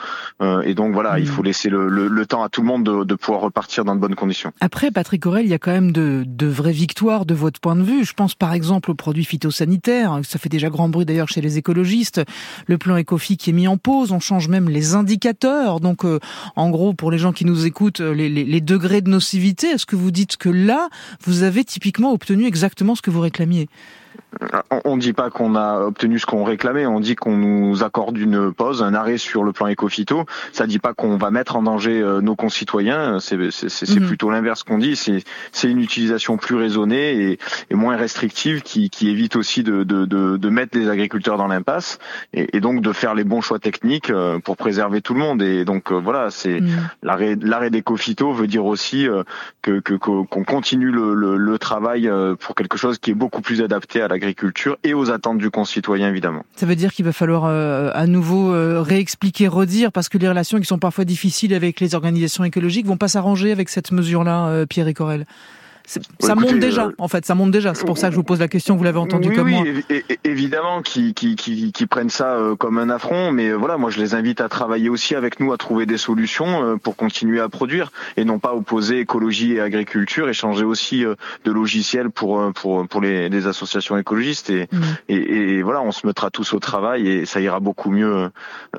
et 0.64 0.74
donc 0.74 0.92
voilà, 0.94 1.18
il 1.18 1.24
mmh. 1.24 1.28
faut 1.28 1.42
laisser 1.42 1.68
le, 1.70 2.26
temps 2.26 2.42
à 2.42 2.48
tout 2.48 2.60
le 2.60 2.66
monde 2.66 3.04
de, 3.04 3.14
pouvoir 3.14 3.42
repartir 3.42 3.84
dans 3.84 3.94
de 3.94 4.00
bonnes 4.00 4.14
conditions. 4.14 4.52
Après, 4.60 4.90
Patrick 4.90 5.26
Aurel, 5.26 5.44
il 5.44 5.50
y 5.50 5.54
a 5.54 5.58
quand 5.58 5.72
même 5.72 5.92
de, 5.92 6.24
de 6.26 6.46
vraies 6.46 6.72
victoires 6.72 7.26
de 7.26 7.34
votre 7.34 7.60
point 7.60 7.76
de 7.76 7.82
vue. 7.82 8.04
Je 8.04 8.14
pense 8.14 8.31
par 8.34 8.52
exemple 8.52 8.90
aux 8.90 8.94
produits 8.94 9.25
phytosanitaires, 9.25 10.20
ça 10.23 10.38
fait 10.38 10.49
déjà 10.49 10.69
grand 10.69 10.88
bruit 10.88 11.05
d'ailleurs 11.05 11.29
chez 11.29 11.40
les 11.40 11.58
écologistes, 11.58 12.23
le 12.67 12.79
plan 12.79 12.99
Ecofi 12.99 13.37
qui 13.37 13.50
est 13.50 13.52
mis 13.52 13.69
en 13.69 13.76
pause, 13.76 14.12
on 14.12 14.20
change 14.20 14.49
même 14.49 14.69
les 14.69 14.94
indicateurs, 14.94 15.81
donc 15.81 16.05
euh, 16.05 16.19
en 16.56 16.70
gros 16.70 16.94
pour 16.94 17.11
les 17.11 17.19
gens 17.19 17.32
qui 17.32 17.44
nous 17.44 17.67
écoutent, 17.67 18.00
les, 18.00 18.29
les 18.29 18.61
degrés 18.61 19.00
de 19.00 19.11
nocivité, 19.11 19.69
est-ce 19.69 19.87
que 19.87 19.96
vous 19.96 20.11
dites 20.11 20.37
que 20.37 20.49
là, 20.49 20.88
vous 21.25 21.43
avez 21.43 21.64
typiquement 21.64 22.12
obtenu 22.12 22.46
exactement 22.46 22.94
ce 22.94 23.02
que 23.02 23.11
vous 23.11 23.20
réclamiez? 23.20 23.69
On 24.84 24.96
ne 24.96 25.00
dit 25.00 25.12
pas 25.12 25.31
qu'on 25.31 25.55
a 25.55 25.81
obtenu 25.81 26.19
ce 26.19 26.26
qu'on 26.26 26.44
réclamait, 26.44 26.87
on 26.87 27.00
dit 27.00 27.17
qu'on 27.17 27.37
nous 27.37 27.84
accorde 27.84 28.17
une 28.17 28.52
pause, 28.52 28.82
un 28.82 28.94
arrêt 28.94 29.19
sur 29.19 29.44
le 29.44 29.52
plan 29.52 29.67
éco-phyto. 29.67 30.25
Ça 30.52 30.67
dit 30.67 30.79
pas 30.79 30.94
qu'on 30.94 31.17
va 31.17 31.31
mettre 31.31 31.56
en 31.56 31.62
danger 31.62 32.00
euh, 32.00 32.20
nos 32.20 32.34
concitoyens, 32.34 33.20
c'est 33.20 33.37
mhm. 33.37 34.06
plutôt 34.06 34.31
l'inverse 34.31 34.62
qu'on 34.62 34.79
dit. 34.79 34.96
C'est 34.96 35.70
une 35.70 35.81
utilisation 35.81 36.37
plus 36.37 36.56
raisonnée 36.56 37.38
et, 37.70 37.75
moins 37.75 37.96
restrictive 37.96 38.62
qui, 38.62 38.90
évite 39.02 39.34
aussi 39.34 39.62
de, 39.62 40.49
mettre 40.49 40.78
les 40.78 40.88
agriculteurs 40.88 41.37
dans 41.37 41.49
l'impasse 41.49 41.99
et, 42.32 42.61
donc 42.61 42.81
de 42.81 42.93
faire 42.93 43.14
les 43.14 43.25
bons 43.25 43.40
choix 43.40 43.58
techniques 43.58 44.11
euh, 44.11 44.38
pour 44.38 44.56
préserver 44.56 45.00
tout 45.00 45.14
le 45.14 45.20
monde. 45.20 45.43
Et 45.43 45.64
donc 45.64 45.90
euh, 45.90 45.99
voilà, 45.99 46.31
c'est 46.31 46.61
mhm. 46.61 46.70
l'arrêt 47.02 47.37
l'arrêt 47.40 47.70
d'éco-phyto 47.70 48.32
veut 48.32 48.46
dire 48.46 48.64
aussi 48.64 49.06
que 49.62 49.81
qu'on 49.96 50.44
continue 50.44 50.90
le, 50.90 51.37
le 51.37 51.58
travail 51.58 52.11
pour 52.38 52.55
quelque 52.55 52.78
chose 52.78 52.99
qui 52.99 53.11
est 53.11 53.14
beaucoup 53.14 53.40
plus 53.40 53.62
adapté 53.62 54.00
à 54.00 54.08
l'agriculture 54.08 54.21
et 54.84 54.94
aux 54.94 55.10
attentes 55.10 55.38
du 55.38 55.50
concitoyen 55.50 56.08
évidemment. 56.08 56.44
Ça 56.56 56.66
veut 56.66 56.76
dire 56.76 56.92
qu'il 56.92 57.04
va 57.04 57.12
falloir 57.12 57.44
euh, 57.44 57.90
à 57.94 58.06
nouveau 58.06 58.52
euh, 58.54 58.80
réexpliquer, 58.80 59.48
redire, 59.48 59.92
parce 59.92 60.08
que 60.08 60.19
les 60.19 60.28
relations 60.28 60.58
qui 60.58 60.66
sont 60.66 60.78
parfois 60.78 61.04
difficiles 61.04 61.54
avec 61.54 61.80
les 61.80 61.94
organisations 61.94 62.44
écologiques 62.44 62.86
vont 62.86 62.96
pas 62.96 63.08
s'arranger 63.08 63.52
avec 63.52 63.69
cette 63.69 63.92
mesure-là, 63.92 64.46
euh, 64.46 64.66
Pierre 64.66 64.88
et 64.88 64.94
Ça 65.87 66.34
monte 66.34 66.58
déjà, 66.58 66.87
euh, 66.87 66.93
en 66.99 67.08
fait, 67.08 67.25
ça 67.26 67.34
monte 67.34 67.50
déjà. 67.50 67.75
C'est 67.75 67.84
pour 67.84 67.99
ça 67.99 68.08
que 68.08 68.12
je 68.12 68.17
vous 68.17 68.23
pose 68.23 68.40
la 68.40 68.49
question, 68.49 68.76
vous 68.76 68.84
l'avez 68.84 68.99
entendu 68.99 69.31
comme 69.32 69.46
oui, 69.46 69.55
moi. 69.55 69.99
évidemment, 70.25 70.82
qui, 70.82 71.14
qui, 71.14 71.37
qui, 71.37 71.73
qui, 71.73 71.87
prennent 71.87 72.11
ça 72.11 72.34
euh, 72.34 72.56
comme 72.56 72.79
un 72.79 72.90
affront, 72.90 73.32
mais 73.32 73.49
euh, 73.49 73.55
voilà, 73.55 73.76
moi 73.76 73.90
je 73.90 74.00
les 74.00 74.14
invite 74.14 74.40
à 74.40 74.49
travailler 74.49 74.88
aussi 74.88 75.14
avec 75.14 75.40
nous, 75.40 75.52
à 75.52 75.56
trouver 75.56 75.87
des 75.87 75.99
solutions 75.99 76.79
pour 76.82 76.96
continuer 76.96 77.40
à 77.40 77.49
produire 77.49 77.90
et 78.17 78.25
non 78.25 78.38
pas 78.38 78.55
opposer 78.55 79.00
écologie 79.00 79.52
et 79.52 79.61
agriculture, 79.61 80.29
et 80.29 80.32
changer 80.32 80.64
aussi 80.64 81.05
de 81.05 81.50
logiciel 81.52 82.11
pour 82.11 82.52
pour 82.55 82.87
pour 82.87 83.00
les, 83.00 83.28
les 83.28 83.46
associations 83.46 83.96
écologistes 83.99 84.50
et, 84.50 84.69
mmh. 84.70 84.78
et, 85.08 85.17
et 85.17 85.62
voilà, 85.62 85.82
on 85.82 85.93
se 85.93 86.06
mettra 86.06 86.31
tous 86.31 86.52
au 86.52 86.58
travail 86.58 87.08
et 87.08 87.26
ça 87.26 87.40
ira 87.40 87.61
beaucoup 87.61 87.90
mieux 87.90 88.31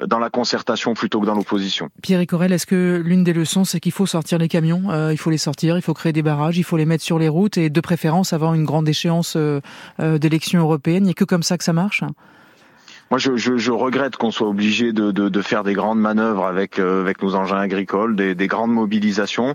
dans 0.07 0.19
la 0.19 0.29
concertation 0.29 0.93
plutôt 0.93 1.19
que 1.19 1.25
dans 1.25 1.35
l'opposition. 1.35 1.89
Pierre 2.01 2.25
Corel, 2.25 2.53
est-ce 2.53 2.65
que 2.65 3.01
l'une 3.03 3.23
des 3.23 3.33
leçons, 3.33 3.65
c'est 3.65 3.79
qu'il 3.79 3.91
faut 3.91 4.05
sortir 4.05 4.37
les 4.37 4.47
camions, 4.47 4.83
il 5.11 5.17
faut 5.17 5.29
les 5.29 5.37
sortir, 5.37 5.75
il 5.75 5.81
faut 5.81 5.93
créer 5.93 6.13
des 6.13 6.21
barrages, 6.21 6.57
il 6.57 6.63
faut 6.63 6.77
les 6.77 6.85
mettre 6.85 6.92
sur 7.01 7.19
les 7.19 7.29
routes 7.29 7.57
et 7.57 7.69
de 7.69 7.81
préférence 7.81 8.33
avant 8.33 8.53
une 8.53 8.65
grande 8.65 8.87
échéance 8.87 9.35
euh, 9.35 9.61
euh, 9.99 10.17
d'élection 10.17 10.59
européenne. 10.59 11.03
Il 11.03 11.05
n'y 11.05 11.11
a 11.11 11.13
que 11.13 11.23
comme 11.23 11.43
ça 11.43 11.57
que 11.57 11.63
ça 11.63 11.73
marche? 11.73 12.03
Moi, 13.13 13.19
je, 13.19 13.37
je, 13.37 13.57
je 13.57 13.71
regrette 13.71 14.17
qu'on 14.17 14.31
soit 14.31 14.47
obligé 14.47 14.91
de, 14.91 15.11
de, 15.11 15.29
de, 15.29 15.41
faire 15.43 15.63
des 15.63 15.73
grandes 15.73 15.99
manœuvres 15.99 16.47
avec 16.47 16.79
euh, 16.79 17.01
avec 17.01 17.21
nos 17.21 17.35
engins 17.35 17.59
agricoles, 17.59 18.15
des, 18.15 18.33
des 18.33 18.47
grandes 18.47 18.71
mobilisations. 18.71 19.53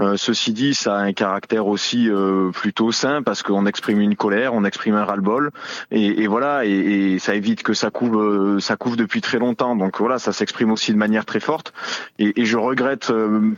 Euh, 0.00 0.16
ceci 0.16 0.54
dit, 0.54 0.72
ça 0.72 0.96
a 0.96 1.00
un 1.00 1.12
caractère 1.12 1.66
aussi 1.66 2.08
euh, 2.08 2.50
plutôt 2.50 2.92
sain 2.92 3.22
parce 3.22 3.42
qu'on 3.42 3.66
exprime 3.66 4.00
une 4.00 4.16
colère, 4.16 4.54
on 4.54 4.64
exprime 4.64 4.94
un 4.94 5.04
ras-le-bol, 5.04 5.50
et, 5.90 6.22
et, 6.22 6.26
voilà, 6.28 6.64
et, 6.64 6.70
et, 6.70 7.18
ça 7.18 7.34
évite 7.34 7.62
que 7.62 7.74
ça 7.74 7.90
couvre 7.90 8.56
ça 8.60 8.76
couvre 8.76 8.96
depuis 8.96 9.20
très 9.20 9.38
longtemps. 9.38 9.76
Donc 9.76 9.98
voilà, 10.00 10.18
ça 10.18 10.32
s'exprime 10.32 10.70
aussi 10.70 10.90
de 10.90 10.96
manière 10.96 11.26
très 11.26 11.40
forte. 11.40 11.74
Et, 12.18 12.40
et 12.40 12.46
je 12.46 12.56
regrette 12.56 13.12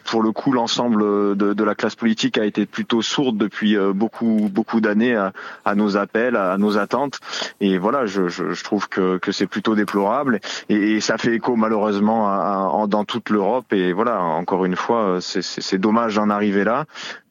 pour 0.06 0.24
le 0.24 0.32
coup 0.32 0.50
l'ensemble 0.50 1.36
de, 1.36 1.52
de, 1.52 1.64
la 1.64 1.76
classe 1.76 1.94
politique 1.94 2.36
a 2.36 2.44
été 2.44 2.66
plutôt 2.66 3.00
sourde 3.00 3.38
depuis 3.38 3.76
beaucoup 3.94 4.50
beaucoup 4.52 4.80
d'années 4.80 5.14
à, 5.14 5.32
à, 5.64 5.76
nos 5.76 5.96
appels, 5.96 6.34
à, 6.34 6.58
nos 6.58 6.78
attentes. 6.78 7.20
Et 7.60 7.78
voilà, 7.78 8.06
je, 8.06 8.26
je, 8.26 8.52
je 8.52 8.64
trouve 8.64 8.88
que, 8.88 9.18
que 9.18 9.35
c'est 9.36 9.46
plutôt 9.46 9.74
déplorable. 9.74 10.40
Et, 10.68 11.00
ça 11.00 11.18
fait 11.18 11.34
écho 11.34 11.56
malheureusement 11.56 12.86
dans 12.86 13.04
toute 13.04 13.30
l'Europe. 13.30 13.72
Et 13.72 13.92
voilà 13.92 14.20
encore 14.20 14.64
une 14.64 14.76
fois 14.76 15.18
c'est 15.20 15.78
dommage 15.78 16.16
d'en 16.16 16.30
arriver 16.30 16.64
là 16.64 16.86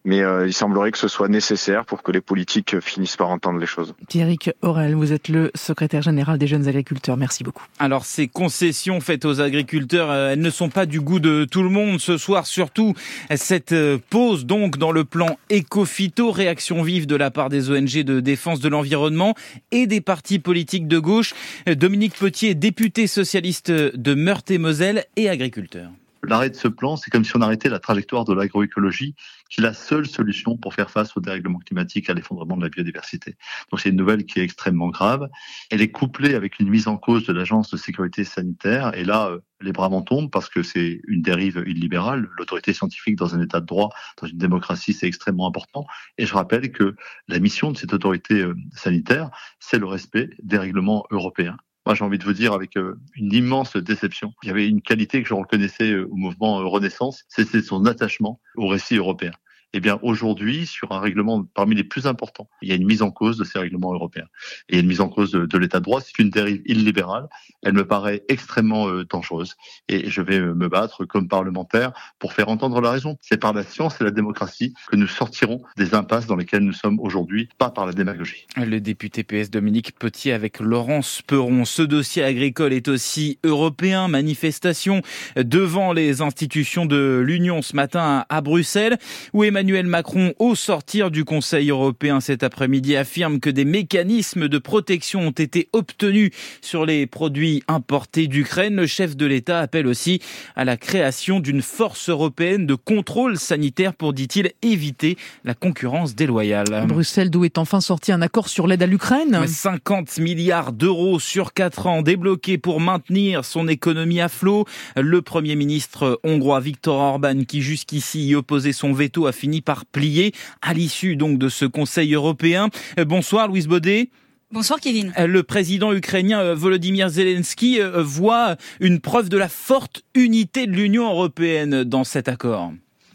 mais 0.06 0.22
euh, 0.22 0.48
il 0.48 0.54
semblerait 0.54 0.92
que 0.92 0.98
ce 0.98 1.08
soit 1.08 1.28
nécessaire 1.28 1.84
pour 1.84 2.04
que 2.04 2.12
les 2.12 2.22
politiques 2.22 2.80
finissent 2.80 3.18
par 3.18 3.30
entendre 3.30 3.60
les 3.60 3.66
choses. 3.66 3.94
Thierry 4.08 4.38
Aurel, 4.62 4.94
vous 4.96 5.12
êtes 5.12 5.28
le 5.28 5.52
secrétaire 5.56 6.04
général 6.04 6.38
des 6.38 6.48
jeunes 6.48 6.68
agriculteurs. 6.68 7.18
Merci 7.18 7.44
beaucoup. 7.44 7.64
Alors 7.80 8.06
ces 8.06 8.28
concessions 8.28 9.02
faites 9.02 9.26
aux 9.26 9.42
agriculteurs, 9.42 10.12
euh, 10.12 10.32
elles 10.32 10.42
ne 10.42 10.50
sont 10.50 10.70
pas 10.70 10.86
du 10.86 11.02
goût 11.02 11.20
de 11.20 11.46
tout 11.50 11.64
le 11.64 11.70
monde 11.70 12.00
ce 12.00 12.18
soir, 12.18 12.46
surtout 12.46 12.94
cette 13.36 13.72
euh, 13.72 13.98
pause 14.10 14.46
donc 14.46 14.78
dans 14.78 14.92
le 14.92 15.04
plan 15.04 15.38
éco-phyto, 15.50 16.32
réaction 16.32 16.84
vive 16.84 17.08
de 17.08 17.16
la 17.16 17.32
part 17.32 17.50
des 17.50 17.72
ONG 17.72 18.04
de 18.04 18.20
défense 18.20 18.60
de 18.60 18.70
l'environnement 18.70 19.34
et 19.72 19.88
des 19.88 20.02
partis 20.02 20.40
politiques 20.40 20.88
de 20.88 21.00
gauche. 21.00 21.34
Dominique 21.66 22.14
Petier, 22.14 22.54
député 22.54 23.08
socialiste 23.08 23.72
de 23.72 24.14
Meurthe-et-Moselle 24.14 25.06
et 25.16 25.30
agriculteur. 25.30 25.90
L'arrêt 26.28 26.50
de 26.50 26.56
ce 26.56 26.68
plan, 26.68 26.96
c'est 26.98 27.12
comme 27.12 27.24
si 27.24 27.36
on 27.36 27.42
arrêtait 27.42 27.70
la 27.70 27.80
trajectoire 27.80 28.26
de 28.26 28.34
l'agroécologie, 28.34 29.16
qui 29.50 29.62
est 29.62 29.64
la 29.64 29.74
seule 29.74 30.08
solution 30.08 30.58
pour 30.58 30.74
faire 30.74 30.90
face 30.90 31.16
au 31.16 31.20
dérèglement 31.20 31.60
climatique, 31.60 32.10
à 32.10 32.14
l'effondrement 32.14 32.58
de 32.58 32.64
la 32.64 32.70
biodiversité. 32.70 33.36
Donc 33.72 33.80
c'est 33.80 33.90
une 33.90 33.96
nouvelle 33.96 34.26
qui 34.26 34.40
est 34.40 34.44
extrêmement 34.44 34.90
grave. 34.90 35.30
Elle 35.70 35.82
est 35.82 35.92
couplée 35.92 36.36
avec 36.36 36.60
une 36.60 36.70
mise 36.70 36.88
en 36.88 36.98
cause 36.98 37.26
de 37.26 37.34
l'Agence 37.34 37.70
de 37.70 37.78
sécurité 37.78 38.24
sanitaire. 38.24 38.96
Et 38.96 39.04
là, 39.04 39.28
euh, 39.30 39.40
les 39.62 39.72
bras 39.72 39.90
m'en 39.90 40.02
tombent 40.02 40.32
parce 40.32 40.50
que 40.50 40.64
c'est 40.64 41.00
une 41.08 41.22
dérive 41.22 41.64
illibérale. 41.68 42.30
L'autorité 42.38 42.74
scientifique 42.74 43.16
dans 43.16 43.36
un 43.36 43.42
état 43.42 43.60
de 43.60 43.66
droit, 43.66 43.90
dans 44.22 44.28
une 44.28 44.38
démocratie, 44.38 44.94
c'est 44.94 45.08
extrêmement 45.08 45.48
important. 45.48 45.86
Et 46.18 46.26
je 46.26 46.34
rappelle 46.34 46.72
que 46.72 46.96
la 47.28 47.40
mission 47.40 47.72
de 47.72 47.78
cette 47.78 47.94
autorité 47.94 48.42
euh, 48.42 48.56
sanitaire, 48.74 49.30
c'est 49.60 49.80
le 49.80 49.86
respect 49.86 50.30
des 50.42 50.58
règlements 50.58 51.06
européens 51.12 51.58
moi, 51.86 51.94
j'ai 51.94 52.04
envie 52.04 52.18
de 52.18 52.24
vous 52.24 52.34
dire 52.34 52.54
avec 52.54 52.78
euh, 52.78 53.00
une 53.16 53.32
immense 53.32 53.78
déception. 53.78 54.34
Il 54.44 54.48
y 54.48 54.52
avait 54.52 54.68
une 54.68 54.82
qualité 54.82 55.22
que 55.22 55.30
je 55.30 55.34
reconnaissais 55.34 55.92
euh, 55.92 56.08
au 56.10 56.16
mouvement 56.16 56.60
euh, 56.60 56.66
Renaissance, 56.66 57.26
c'était 57.28 57.62
son 57.62 57.86
attachement 57.86 58.40
au 58.56 58.68
récit 58.68 58.96
européen. 58.96 59.32
Eh 59.78 59.82
bien, 59.82 60.00
aujourd'hui, 60.04 60.66
sur 60.66 60.94
un 60.94 61.02
règlement 61.02 61.44
parmi 61.44 61.76
les 61.76 61.84
plus 61.84 62.08
importants, 62.08 62.48
il 62.62 62.70
y 62.70 62.72
a 62.72 62.76
une 62.76 62.86
mise 62.86 63.02
en 63.02 63.12
cause 63.12 63.38
de 63.38 63.44
ces 63.44 63.60
règlements 63.60 63.94
européens. 63.94 64.28
Et 64.70 64.80
une 64.80 64.88
mise 64.88 65.02
en 65.02 65.10
cause 65.10 65.32
de, 65.32 65.58
l'état 65.58 65.80
de 65.80 65.84
droit. 65.84 66.00
C'est 66.00 66.18
une 66.18 66.30
dérive 66.30 66.62
illibérale. 66.66 67.28
Elle 67.62 67.74
me 67.74 67.86
paraît 67.86 68.24
extrêmement 68.30 68.88
euh, 68.88 69.04
dangereuse. 69.04 69.58
Et 69.90 70.10
je 70.10 70.22
vais 70.22 70.40
me 70.40 70.70
battre 70.70 71.04
comme 71.04 71.28
parlementaire 71.28 71.92
pour 72.20 72.32
faire 72.32 72.48
entendre 72.48 72.80
la 72.80 72.90
raison. 72.90 73.18
C'est 73.20 73.36
par 73.36 73.52
la 73.52 73.64
science 73.64 74.00
et 74.00 74.06
la 74.06 74.12
démocratie 74.12 74.74
que 74.90 74.96
nous 74.96 75.08
sortirons 75.08 75.62
des 75.76 75.94
impasses 75.94 76.26
dans 76.26 76.38
lesquelles 76.38 76.64
nous 76.64 76.72
sommes 76.72 77.02
aujourd'hui, 77.02 77.50
pas 77.58 77.70
par 77.70 77.86
la 77.86 77.92
démagogie. 77.92 78.48
Le 78.56 78.80
député 78.80 79.26
PS 79.26 79.50
Dominique 79.50 80.00
Petit 80.00 80.32
avec 80.32 80.62
Laurence 80.62 81.22
Peron. 81.22 81.66
Ce 81.66 81.82
dossier 81.82 82.24
agricole 82.24 82.72
est 82.72 82.88
aussi 82.88 83.40
européen. 83.44 84.08
Manifestation 84.08 85.02
devant 85.36 85.92
les 85.92 86.22
institutions 86.22 86.86
de 86.86 87.22
l'Union 87.26 87.62
ce 87.62 87.76
matin 87.76 88.24
à 88.30 88.40
Bruxelles, 88.40 88.98
où 89.34 89.44
Emmanuel 89.44 89.65
Macron, 89.74 90.34
au 90.40 90.56
sortir 90.56 91.12
du 91.12 91.26
Conseil 91.26 91.70
européen 91.70 92.20
cet 92.20 92.44
après-midi, 92.44 92.96
affirme 92.96 93.40
que 93.40 93.50
des 93.50 93.66
mécanismes 93.66 94.48
de 94.48 94.58
protection 94.58 95.22
ont 95.22 95.32
été 95.32 95.70
obtenus 95.74 96.32
sur 96.62 96.86
les 96.86 97.08
produits 97.08 97.64
importés 97.68 98.28
d'Ukraine. 98.28 98.76
Le 98.76 98.88
chef 98.88 99.16
de 99.16 99.26
l'État 99.26 99.60
appelle 99.60 99.88
aussi 99.88 100.22
à 100.56 100.66
la 100.66 100.78
création 100.78 101.40
d'une 101.40 101.62
force 101.62 102.10
européenne 102.10 102.66
de 102.66 102.76
contrôle 102.76 103.38
sanitaire 103.38 103.94
pour, 103.94 104.14
dit-il, 104.14 104.52
éviter 104.62 105.18
la 105.44 105.54
concurrence 105.54 106.16
déloyale. 106.16 106.86
Bruxelles, 106.88 107.30
d'où 107.30 107.44
est 107.44 107.58
enfin 107.58 107.82
sorti 107.82 108.12
un 108.12 108.22
accord 108.22 108.50
sur 108.50 108.68
l'aide 108.68 108.84
à 108.84 108.88
l'Ukraine 108.88 109.46
50 109.48 110.20
milliards 110.20 110.72
d'euros 110.72 111.20
sur 111.20 111.54
4 111.54 111.88
ans 111.88 112.02
débloqués 112.02 112.58
pour 112.58 112.80
maintenir 112.80 113.44
son 113.44 113.68
économie 113.68 114.22
à 114.22 114.30
flot. 114.30 114.66
Le 114.96 115.22
Premier 115.22 115.56
ministre 115.56 116.20
hongrois 116.24 116.60
Viktor 116.60 116.98
Orban, 116.98 117.44
qui 117.48 117.62
jusqu'ici 117.62 118.28
y 118.28 118.36
opposait 118.36 118.74
son 118.74 118.94
veto, 118.94 119.28
a 119.28 119.32
fini 119.32 119.55
par 119.62 119.86
plier 119.86 120.34
à 120.62 120.74
l'issue 120.74 121.16
donc 121.16 121.38
de 121.38 121.50
ce 121.50 121.66
Conseil 121.66 122.14
européen. 122.14 122.70
Bonsoir 122.98 123.48
Louise 123.48 123.68
Baudet. 123.68 124.10
Bonsoir 124.52 124.80
Kevin. 124.80 125.12
Le 125.18 125.44
président 125.44 125.92
ukrainien 125.92 126.40
euh, 126.40 126.56
Volodymyr 126.56 127.10
Zelensky 127.10 127.82
euh, 127.82 128.02
voit 128.04 128.56
une 128.80 129.02
preuve 129.02 129.28
de 129.28 129.38
la 129.38 129.50
forte 129.50 130.04
unité 130.14 130.68
de 130.68 130.72
l'Union 130.72 131.10
européenne 131.10 131.84
dans 131.84 132.04
cet 132.04 132.30
accord. 132.30 132.72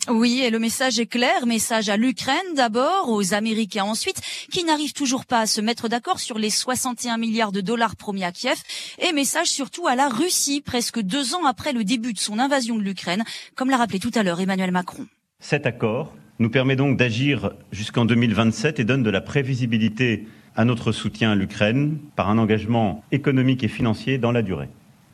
Oui, 0.09 0.41
et 0.41 0.51
le 0.51 0.59
message 0.59 0.99
est 0.99 1.07
clair, 1.07 1.47
message 1.47 1.89
à 1.89 1.97
l'Ukraine 1.97 2.55
d'abord, 2.57 3.11
aux 3.11 3.33
Américains 3.33 3.85
ensuite, 3.85 4.21
qui 4.51 4.65
n'arrivent 4.65 4.93
toujours 4.93 5.25
pas 5.25 5.41
à 5.41 5.47
se 5.47 5.61
mettre 5.61 5.89
d'accord 5.89 6.19
sur 6.19 6.39
les 6.39 6.51
61 6.51 7.17
milliards 7.17 7.53
de 7.53 7.61
dollars 7.61 7.97
promis 7.97 8.25
à 8.25 8.33
Kiev, 8.33 8.59
et 8.99 9.13
message 9.13 9.49
surtout 9.49 9.87
à 9.87 9.95
la 9.95 10.09
Russie, 10.09 10.63
presque 10.63 11.01
deux 11.01 11.35
ans 11.35 11.45
après 11.45 11.73
le 11.73 11.85
début 11.85 12.13
de 12.13 12.19
son 12.19 12.39
invasion 12.39 12.77
de 12.77 12.83
l'Ukraine, 12.83 13.25
comme 13.55 13.71
l'a 13.71 13.77
rappelé 13.77 13.99
tout 13.99 14.11
à 14.15 14.23
l'heure 14.23 14.41
Emmanuel 14.41 14.73
Macron. 14.73 15.07
Cet 15.39 15.65
accord 15.65 16.13
nous 16.41 16.51
permet 16.51 16.75
donc 16.75 16.97
d'agir 16.97 17.53
jusqu'en 17.71 18.07
2027 18.07 18.81
et 18.81 18.85
donne 18.85 19.03
de 19.03 19.11
la 19.11 19.21
prévisibilité 19.21 20.27
à 20.57 20.65
notre 20.65 20.91
soutien 20.91 21.33
à 21.33 21.35
l'Ukraine 21.35 21.99
par 22.17 22.31
un 22.31 22.39
engagement 22.39 23.05
économique 23.13 23.63
et 23.63 23.69
financier 23.69 24.19
dans 24.19 24.33
la 24.33 24.43
durée. 24.43 24.69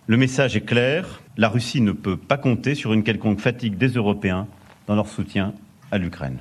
Le 0.06 0.16
message 0.16 0.56
est 0.56 0.64
clair, 0.64 1.21
la 1.37 1.49
Russie 1.49 1.80
ne 1.80 1.90
peut 1.90 2.16
pas 2.16 2.38
compter 2.38 2.76
sur 2.76 2.92
une 2.92 3.02
quelconque 3.02 3.40
fatigue 3.40 3.76
des 3.76 3.88
Européens 3.88 4.47
dans 4.87 4.95
leur 4.95 5.09
soutien 5.09 5.52
à 5.90 5.99
l'Ukraine. 5.99 6.38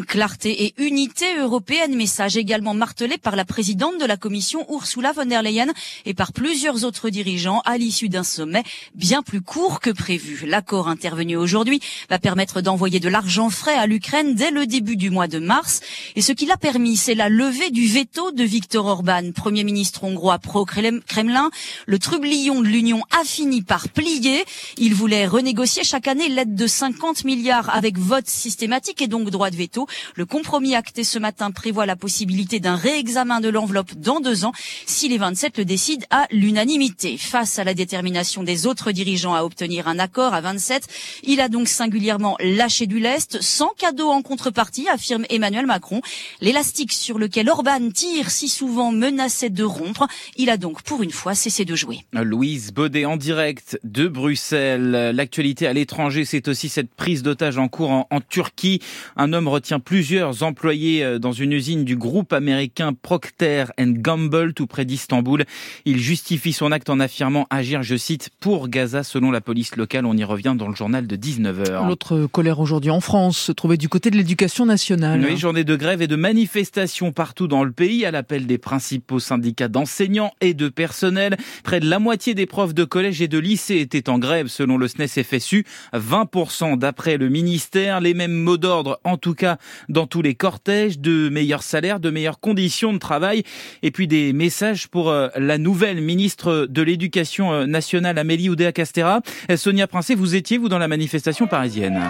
Clarté 0.00 0.64
et 0.64 0.74
unité 0.78 1.26
européenne, 1.38 1.94
message 1.94 2.38
également 2.38 2.72
martelé 2.72 3.18
par 3.18 3.36
la 3.36 3.44
présidente 3.44 4.00
de 4.00 4.06
la 4.06 4.16
Commission 4.16 4.64
Ursula 4.72 5.12
von 5.12 5.26
der 5.26 5.42
Leyen 5.42 5.66
et 6.06 6.14
par 6.14 6.32
plusieurs 6.32 6.84
autres 6.84 7.10
dirigeants 7.10 7.60
à 7.66 7.76
l'issue 7.76 8.08
d'un 8.08 8.22
sommet 8.22 8.62
bien 8.94 9.22
plus 9.22 9.42
court 9.42 9.80
que 9.80 9.90
prévu. 9.90 10.46
L'accord 10.46 10.88
intervenu 10.88 11.36
aujourd'hui 11.36 11.78
va 12.08 12.18
permettre 12.18 12.62
d'envoyer 12.62 13.00
de 13.00 13.10
l'argent 13.10 13.50
frais 13.50 13.74
à 13.74 13.86
l'Ukraine 13.86 14.34
dès 14.34 14.50
le 14.50 14.66
début 14.66 14.96
du 14.96 15.10
mois 15.10 15.28
de 15.28 15.38
mars. 15.38 15.82
Et 16.16 16.22
ce 16.22 16.32
qui 16.32 16.46
l'a 16.46 16.56
permis, 16.56 16.96
c'est 16.96 17.14
la 17.14 17.28
levée 17.28 17.68
du 17.68 17.86
veto 17.86 18.32
de 18.32 18.44
Viktor 18.44 18.86
Orban, 18.86 19.32
Premier 19.34 19.62
ministre 19.62 20.04
hongrois 20.04 20.38
pro-Kremlin. 20.38 21.50
Le 21.84 21.98
trublion 21.98 22.62
de 22.62 22.66
l'Union 22.66 23.02
a 23.10 23.24
fini 23.24 23.60
par 23.60 23.90
plier. 23.90 24.42
Il 24.78 24.94
voulait 24.94 25.26
renégocier 25.26 25.84
chaque 25.84 26.08
année 26.08 26.30
l'aide 26.30 26.54
de 26.54 26.66
50 26.66 27.26
milliards 27.26 27.68
avec 27.68 27.98
vote 27.98 28.26
systématique 28.26 29.02
et 29.02 29.06
donc 29.06 29.28
droit 29.28 29.50
de 29.50 29.56
veto. 29.56 29.81
Le 30.14 30.26
compromis 30.26 30.74
acté 30.74 31.04
ce 31.04 31.18
matin 31.18 31.50
prévoit 31.50 31.86
la 31.86 31.96
possibilité 31.96 32.60
d'un 32.60 32.76
réexamen 32.76 33.40
de 33.40 33.48
l'enveloppe 33.48 33.94
dans 33.96 34.20
deux 34.20 34.44
ans 34.44 34.52
si 34.86 35.08
les 35.08 35.18
27 35.18 35.58
le 35.58 35.64
décident 35.64 36.06
à 36.10 36.26
l'unanimité. 36.30 37.16
Face 37.16 37.58
à 37.58 37.64
la 37.64 37.74
détermination 37.74 38.42
des 38.42 38.66
autres 38.66 38.92
dirigeants 38.92 39.34
à 39.34 39.42
obtenir 39.42 39.88
un 39.88 39.98
accord 39.98 40.34
à 40.34 40.40
27, 40.40 40.86
il 41.24 41.40
a 41.40 41.48
donc 41.48 41.68
singulièrement 41.68 42.36
lâché 42.40 42.86
du 42.86 42.98
lest, 42.98 43.40
sans 43.40 43.70
cadeau 43.78 44.08
en 44.08 44.22
contrepartie, 44.22 44.88
affirme 44.88 45.24
Emmanuel 45.30 45.66
Macron. 45.66 46.00
L'élastique 46.40 46.92
sur 46.92 47.18
lequel 47.18 47.48
Orban 47.48 47.90
tire 47.90 48.30
si 48.30 48.48
souvent 48.48 48.92
menaçait 48.92 49.50
de 49.50 49.64
rompre. 49.64 50.06
Il 50.36 50.50
a 50.50 50.56
donc 50.56 50.82
pour 50.82 51.02
une 51.02 51.10
fois 51.10 51.34
cessé 51.34 51.64
de 51.64 51.74
jouer. 51.74 52.00
Louise 52.12 52.72
Baudet 52.72 53.04
en 53.04 53.16
direct 53.16 53.78
de 53.84 54.08
Bruxelles. 54.08 55.12
L'actualité 55.14 55.66
à 55.66 55.72
l'étranger, 55.72 56.24
c'est 56.24 56.48
aussi 56.48 56.68
cette 56.68 56.94
prise 56.94 57.22
d'otage 57.22 57.58
en 57.58 57.68
cours 57.68 57.90
en, 57.90 58.06
en 58.10 58.20
Turquie. 58.20 58.80
Un 59.16 59.32
homme 59.32 59.48
retient 59.48 59.71
plusieurs 59.80 60.42
employés 60.42 61.04
euh, 61.04 61.18
dans 61.18 61.32
une 61.32 61.52
usine 61.52 61.84
du 61.84 61.96
groupe 61.96 62.32
américain 62.32 62.92
Procter 62.92 63.64
Gamble 63.78 64.54
tout 64.54 64.66
près 64.66 64.84
d'Istanbul. 64.84 65.44
Il 65.84 65.98
justifie 65.98 66.52
son 66.52 66.72
acte 66.72 66.90
en 66.90 67.00
affirmant 67.00 67.46
agir, 67.50 67.82
je 67.82 67.96
cite, 67.96 68.30
pour 68.40 68.68
Gaza 68.68 69.02
selon 69.02 69.30
la 69.30 69.40
police 69.40 69.76
locale. 69.76 70.06
On 70.06 70.16
y 70.16 70.24
revient 70.24 70.54
dans 70.56 70.68
le 70.68 70.74
journal 70.74 71.06
de 71.06 71.16
19h. 71.16 71.86
L'autre 71.86 72.26
colère 72.30 72.60
aujourd'hui 72.60 72.90
en 72.90 73.00
France 73.00 73.38
se 73.38 73.52
trouvait 73.52 73.76
du 73.76 73.88
côté 73.88 74.10
de 74.10 74.16
l'éducation 74.16 74.66
nationale. 74.66 75.24
Oui, 75.24 75.36
journée 75.36 75.64
de 75.64 75.76
grève 75.76 76.02
et 76.02 76.06
de 76.06 76.16
manifestations 76.16 77.12
partout 77.12 77.48
dans 77.48 77.64
le 77.64 77.72
pays 77.72 78.04
à 78.04 78.10
l'appel 78.10 78.46
des 78.46 78.58
principaux 78.58 79.20
syndicats 79.20 79.68
d'enseignants 79.68 80.32
et 80.40 80.54
de 80.54 80.68
personnel. 80.68 81.36
Près 81.64 81.80
de 81.80 81.88
la 81.88 81.98
moitié 81.98 82.34
des 82.34 82.46
profs 82.46 82.74
de 82.74 82.84
collège 82.84 83.22
et 83.22 83.28
de 83.28 83.38
lycée 83.38 83.76
étaient 83.76 84.08
en 84.08 84.18
grève 84.18 84.48
selon 84.48 84.76
le 84.78 84.88
SNES 84.88 85.22
FSU. 85.22 85.64
20% 85.94 86.78
d'après 86.78 87.16
le 87.16 87.28
ministère. 87.28 88.00
Les 88.00 88.14
mêmes 88.14 88.32
mots 88.32 88.56
d'ordre 88.56 89.00
en 89.04 89.16
tout 89.16 89.34
cas 89.34 89.58
dans 89.88 90.06
tous 90.06 90.22
les 90.22 90.34
cortèges, 90.34 90.98
de 90.98 91.28
meilleurs 91.28 91.62
salaires, 91.62 92.00
de 92.00 92.10
meilleures 92.10 92.40
conditions 92.40 92.92
de 92.92 92.98
travail, 92.98 93.42
et 93.82 93.90
puis 93.90 94.06
des 94.06 94.32
messages 94.32 94.88
pour 94.88 95.10
euh, 95.10 95.28
la 95.36 95.58
nouvelle 95.58 96.00
ministre 96.00 96.66
de 96.68 96.82
l'Éducation 96.82 97.52
euh, 97.52 97.66
nationale, 97.66 98.18
Amélie 98.18 98.48
Oudéa-Castera. 98.48 99.20
Euh, 99.50 99.56
Sonia 99.56 99.86
Princé, 99.86 100.14
vous 100.14 100.34
étiez, 100.34 100.58
vous, 100.58 100.68
dans 100.68 100.78
la 100.78 100.88
manifestation 100.88 101.46
parisienne 101.46 102.02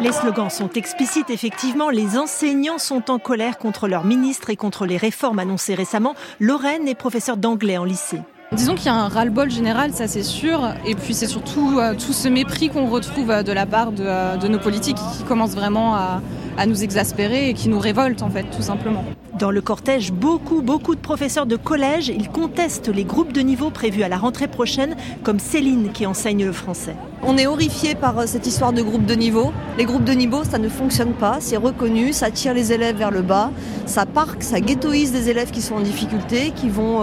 les 0.00 0.12
slogans 0.12 0.50
sont 0.50 0.70
explicites, 0.72 1.30
effectivement. 1.30 1.88
Les 1.88 2.18
enseignants 2.18 2.78
sont 2.78 3.10
en 3.10 3.18
colère 3.18 3.56
contre 3.56 3.88
leur 3.88 4.04
ministre 4.04 4.50
et 4.50 4.56
contre 4.56 4.84
les 4.84 4.98
réformes 4.98 5.38
annoncées 5.38 5.74
récemment. 5.74 6.14
Lorraine 6.38 6.86
est 6.86 6.94
professeure 6.94 7.38
d'anglais 7.38 7.78
en 7.78 7.84
lycée. 7.84 8.20
Disons 8.52 8.76
qu'il 8.76 8.86
y 8.86 8.90
a 8.90 8.94
un 8.94 9.08
ras-le-bol 9.08 9.50
général, 9.50 9.92
ça 9.92 10.06
c'est 10.06 10.22
sûr. 10.22 10.60
Et 10.86 10.94
puis 10.94 11.14
c'est 11.14 11.26
surtout 11.26 11.80
euh, 11.80 11.94
tout 11.94 12.12
ce 12.12 12.28
mépris 12.28 12.68
qu'on 12.68 12.86
retrouve 12.86 13.32
euh, 13.32 13.42
de 13.42 13.50
la 13.50 13.66
part 13.66 13.90
de, 13.90 14.04
euh, 14.06 14.36
nos 14.48 14.60
politiques 14.60 14.98
qui 15.16 15.24
commence 15.24 15.50
vraiment 15.50 15.96
à, 15.96 16.20
nous 16.66 16.82
exaspérer 16.82 17.50
et 17.50 17.54
qui 17.54 17.68
nous 17.68 17.78
révolte 17.78 18.22
en 18.22 18.30
fait, 18.30 18.44
tout 18.44 18.62
simplement. 18.62 19.04
Dans 19.38 19.50
le 19.50 19.60
cortège, 19.60 20.10
beaucoup, 20.10 20.62
beaucoup 20.62 20.94
de 20.94 21.00
professeurs 21.00 21.44
de 21.44 21.56
collège, 21.56 22.08
ils 22.08 22.30
contestent 22.30 22.88
les 22.88 23.04
groupes 23.04 23.34
de 23.34 23.42
niveau 23.42 23.68
prévus 23.68 24.02
à 24.04 24.08
la 24.08 24.16
rentrée 24.16 24.48
prochaine, 24.48 24.96
comme 25.22 25.38
Céline 25.38 25.90
qui 25.92 26.06
enseigne 26.06 26.46
le 26.46 26.52
français. 26.52 26.96
On 27.22 27.36
est 27.36 27.46
horrifié 27.46 27.94
par 27.94 28.26
cette 28.26 28.46
histoire 28.46 28.72
de 28.72 28.80
groupes 28.80 29.04
de 29.04 29.14
niveau. 29.14 29.52
Les 29.76 29.84
groupes 29.84 30.04
de 30.04 30.12
niveau, 30.12 30.44
ça 30.44 30.56
ne 30.56 30.70
fonctionne 30.70 31.12
pas, 31.12 31.36
c'est 31.40 31.58
reconnu, 31.58 32.14
ça 32.14 32.30
tire 32.30 32.54
les 32.54 32.72
élèves 32.72 32.96
vers 32.96 33.10
le 33.10 33.20
bas, 33.20 33.50
ça 33.84 34.06
parque, 34.06 34.42
ça 34.42 34.58
ghettoise 34.60 35.12
des 35.12 35.28
élèves 35.28 35.50
qui 35.50 35.60
sont 35.60 35.74
en 35.74 35.80
difficulté, 35.80 36.52
qui 36.56 36.70
vont 36.70 37.02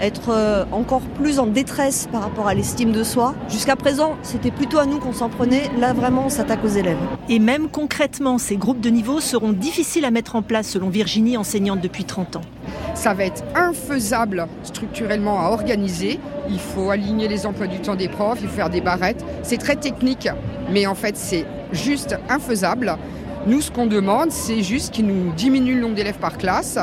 être 0.00 0.30
euh, 0.30 0.64
encore 0.72 1.00
plus 1.00 1.38
en 1.38 1.46
détresse 1.46 2.08
par 2.10 2.22
rapport 2.22 2.48
à 2.48 2.54
l'estime 2.54 2.92
de 2.92 3.02
soi. 3.02 3.34
Jusqu'à 3.48 3.76
présent, 3.76 4.16
c'était 4.22 4.50
plutôt 4.50 4.78
à 4.78 4.86
nous 4.86 4.98
qu'on 4.98 5.12
s'en 5.12 5.28
prenait. 5.28 5.70
Là, 5.78 5.92
vraiment, 5.92 6.26
on 6.26 6.28
s'attaque 6.28 6.64
aux 6.64 6.68
élèves. 6.68 6.98
Et 7.28 7.38
même 7.38 7.68
concrètement, 7.68 8.38
ces 8.38 8.56
groupes 8.56 8.80
de 8.80 8.90
niveau 8.90 9.20
seront 9.20 9.52
difficiles 9.52 10.04
à 10.04 10.10
mettre 10.10 10.36
en 10.36 10.42
place, 10.42 10.68
selon 10.68 10.88
Virginie, 10.88 11.36
enseignante 11.36 11.80
depuis 11.80 12.04
30 12.04 12.36
ans. 12.36 12.42
Ça 12.94 13.14
va 13.14 13.24
être 13.24 13.44
infaisable 13.54 14.46
structurellement 14.62 15.40
à 15.40 15.50
organiser. 15.50 16.18
Il 16.48 16.60
faut 16.60 16.90
aligner 16.90 17.28
les 17.28 17.46
emplois 17.46 17.66
du 17.66 17.80
temps 17.80 17.94
des 17.94 18.08
profs, 18.08 18.38
il 18.42 18.48
faut 18.48 18.56
faire 18.56 18.70
des 18.70 18.80
barrettes. 18.80 19.24
C'est 19.42 19.58
très 19.58 19.76
technique, 19.76 20.28
mais 20.70 20.86
en 20.86 20.94
fait, 20.94 21.16
c'est 21.16 21.44
juste 21.72 22.16
infaisable. 22.28 22.96
Nous, 23.46 23.60
ce 23.60 23.70
qu'on 23.70 23.86
demande, 23.86 24.30
c'est 24.30 24.62
juste 24.62 24.92
qu'ils 24.92 25.06
nous 25.06 25.32
diminuent 25.32 25.76
le 25.76 25.80
nombre 25.80 25.94
d'élèves 25.94 26.18
par 26.18 26.36
classe, 26.36 26.78